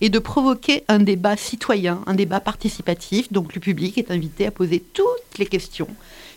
et 0.00 0.08
de 0.08 0.20
provoquer 0.20 0.84
un 0.86 1.00
débat 1.00 1.36
citoyen, 1.36 1.98
un 2.06 2.14
débat 2.14 2.38
participatif. 2.38 3.32
Donc 3.32 3.56
le 3.56 3.60
public 3.60 3.98
est 3.98 4.12
invité 4.12 4.46
à 4.46 4.52
poser 4.52 4.84
toutes 4.92 5.36
les 5.40 5.46
questions 5.46 5.88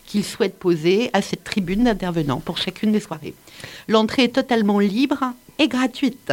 qu'il 0.06 0.24
souhaite 0.24 0.58
poser 0.58 1.08
à 1.12 1.22
cette 1.22 1.44
tribune 1.44 1.84
d'intervenants 1.84 2.40
pour 2.40 2.58
chacune 2.58 2.90
des 2.90 2.98
soirées. 2.98 3.34
L'entrée 3.86 4.24
est 4.24 4.34
totalement 4.34 4.80
libre 4.80 5.22
et 5.60 5.68
gratuite. 5.68 6.32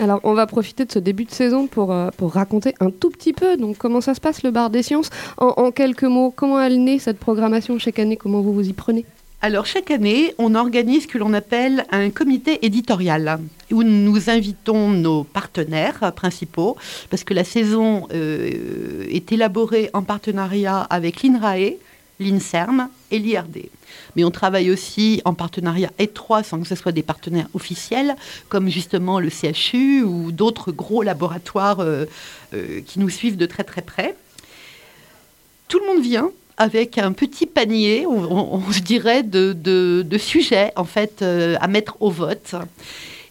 Alors 0.00 0.20
on 0.22 0.34
va 0.34 0.46
profiter 0.46 0.84
de 0.84 0.92
ce 0.92 0.98
début 0.98 1.24
de 1.24 1.30
saison 1.30 1.66
pour, 1.66 1.92
euh, 1.92 2.10
pour 2.16 2.32
raconter 2.32 2.74
un 2.80 2.90
tout 2.90 3.10
petit 3.10 3.32
peu 3.32 3.56
donc 3.56 3.78
comment 3.78 4.00
ça 4.00 4.14
se 4.14 4.20
passe 4.20 4.42
le 4.42 4.50
bar 4.50 4.70
des 4.70 4.82
sciences. 4.82 5.10
En, 5.38 5.54
en 5.56 5.70
quelques 5.72 6.04
mots, 6.04 6.32
comment 6.34 6.60
elle 6.60 6.82
naît 6.82 6.98
cette 6.98 7.18
programmation 7.18 7.78
chaque 7.78 7.98
année 7.98 8.16
Comment 8.16 8.40
vous 8.40 8.52
vous 8.52 8.68
y 8.68 8.72
prenez? 8.72 9.04
Alors 9.40 9.66
chaque 9.66 9.92
année, 9.92 10.34
on 10.38 10.56
organise 10.56 11.04
ce 11.04 11.06
que 11.06 11.16
l'on 11.16 11.32
appelle 11.32 11.84
un 11.92 12.10
comité 12.10 12.66
éditorial 12.66 13.38
où 13.70 13.84
nous 13.84 14.30
invitons 14.30 14.90
nos 14.90 15.22
partenaires 15.22 16.12
principaux 16.14 16.76
parce 17.08 17.22
que 17.22 17.34
la 17.34 17.44
saison 17.44 18.08
euh, 18.12 19.04
est 19.08 19.30
élaborée 19.30 19.90
en 19.92 20.02
partenariat 20.02 20.80
avec 20.80 21.22
l'INRAE, 21.22 21.76
l'INSERM 22.20 22.88
et 23.10 23.18
l'IRD. 23.18 23.68
Mais 24.16 24.24
on 24.24 24.30
travaille 24.30 24.70
aussi 24.70 25.22
en 25.24 25.34
partenariat 25.34 25.90
étroit 25.98 26.42
sans 26.42 26.60
que 26.60 26.66
ce 26.66 26.74
soit 26.74 26.92
des 26.92 27.02
partenaires 27.02 27.48
officiels 27.54 28.16
comme 28.48 28.68
justement 28.68 29.20
le 29.20 29.30
CHU 29.30 30.02
ou 30.02 30.32
d'autres 30.32 30.72
gros 30.72 31.02
laboratoires 31.02 31.80
euh, 31.80 32.06
euh, 32.54 32.80
qui 32.80 32.98
nous 32.98 33.10
suivent 33.10 33.36
de 33.36 33.46
très 33.46 33.64
très 33.64 33.82
près. 33.82 34.16
Tout 35.68 35.78
le 35.80 35.86
monde 35.86 36.02
vient 36.02 36.30
avec 36.56 36.98
un 36.98 37.12
petit 37.12 37.46
panier, 37.46 38.04
on, 38.04 38.72
se 38.72 38.80
dirait, 38.80 39.22
de 39.22 40.18
sujets 40.18 40.72
en 40.74 40.84
fait 40.84 41.22
euh, 41.22 41.56
à 41.60 41.68
mettre 41.68 41.96
au 42.00 42.10
vote. 42.10 42.56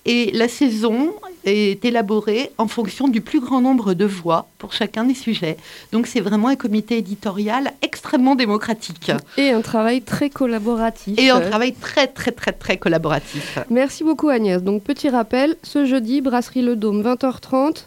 Et 0.05 0.31
la 0.31 0.47
saison 0.47 1.13
est 1.47 1.83
élaborée 1.85 2.51
en 2.57 2.67
fonction 2.67 3.07
du 3.07 3.21
plus 3.21 3.39
grand 3.39 3.61
nombre 3.61 3.93
de 3.93 4.05
voix 4.05 4.47
pour 4.57 4.73
chacun 4.73 5.03
des 5.05 5.13
sujets. 5.13 5.57
Donc 5.91 6.07
c'est 6.07 6.19
vraiment 6.19 6.49
un 6.49 6.55
comité 6.55 6.97
éditorial 6.97 7.71
extrêmement 7.81 8.35
démocratique. 8.35 9.11
Et 9.37 9.51
un 9.51 9.61
travail 9.61 10.01
très 10.01 10.29
collaboratif. 10.29 11.17
Et 11.17 11.29
un 11.29 11.41
travail 11.41 11.73
très 11.73 12.07
très 12.07 12.31
très 12.31 12.51
très 12.51 12.77
collaboratif. 12.77 13.59
Merci 13.69 14.03
beaucoup 14.03 14.29
Agnès. 14.29 14.61
Donc 14.61 14.83
petit 14.83 15.09
rappel, 15.09 15.55
ce 15.63 15.85
jeudi, 15.85 16.21
Brasserie 16.21 16.61
Le 16.61 16.75
Dôme, 16.75 17.01
20h30. 17.03 17.85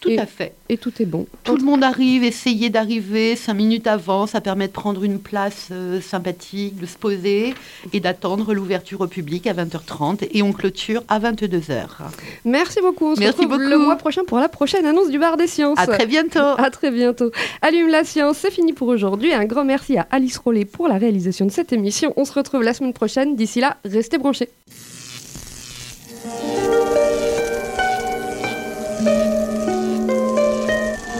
Tout 0.00 0.08
Et- 0.08 0.18
à 0.18 0.24
fait. 0.26 0.54
Et 0.70 0.78
tout 0.78 0.92
est 1.00 1.04
bon. 1.04 1.26
Tout 1.44 1.56
le 1.56 1.62
monde 1.62 1.84
arrive, 1.84 2.24
essayez 2.24 2.70
d'arriver 2.70 3.36
cinq 3.36 3.54
minutes 3.54 3.86
avant, 3.86 4.26
ça 4.26 4.40
permet 4.40 4.66
de 4.66 4.72
prendre 4.72 5.04
une 5.04 5.18
place 5.18 5.68
euh, 5.72 6.00
sympathique, 6.00 6.78
de 6.80 6.86
se 6.86 6.96
poser 6.96 7.54
et 7.92 8.00
d'attendre 8.00 8.54
l'ouverture 8.54 9.00
au 9.02 9.06
public 9.06 9.46
à 9.46 9.52
20h30 9.52 10.26
et 10.32 10.42
on 10.42 10.52
clôture 10.52 11.02
à 11.08 11.18
22h. 11.20 11.86
Merci 12.44 12.80
beaucoup. 12.80 13.08
On 13.08 13.14
se 13.14 13.20
Merci 13.20 13.42
retrouve 13.42 13.58
le 13.60 13.68
beaucoup. 13.70 13.82
mois 13.82 13.96
prochain 13.96 14.22
pour 14.26 14.38
la 14.38 14.48
prochaine 14.48 14.86
annonce 14.86 15.10
du 15.10 15.18
bar 15.18 15.36
des 15.36 15.46
sciences. 15.46 15.78
À 15.78 15.86
très 15.86 16.06
bientôt. 16.06 16.38
À 16.40 16.70
très 16.70 16.90
bientôt. 16.90 17.30
Allume 17.60 17.88
la 17.88 18.04
science, 18.04 18.38
c'est 18.38 18.50
fini 18.50 18.72
pour 18.72 18.88
aujourd'hui. 18.88 19.32
Un 19.34 19.44
grand 19.44 19.64
merci 19.64 19.98
à 19.98 20.06
Alice 20.10 20.38
Rollet 20.38 20.64
pour 20.64 20.88
la 20.88 20.96
réalisation 20.96 21.44
de 21.44 21.50
cette 21.50 21.72
émission. 21.74 22.14
On 22.16 22.24
se 22.24 22.32
retrouve 22.32 22.62
la 22.62 22.72
semaine 22.74 22.92
prochaine. 22.94 23.36
D'ici 23.36 23.60
là, 23.60 23.76
restez 23.84 24.16
branchés. 24.18 24.48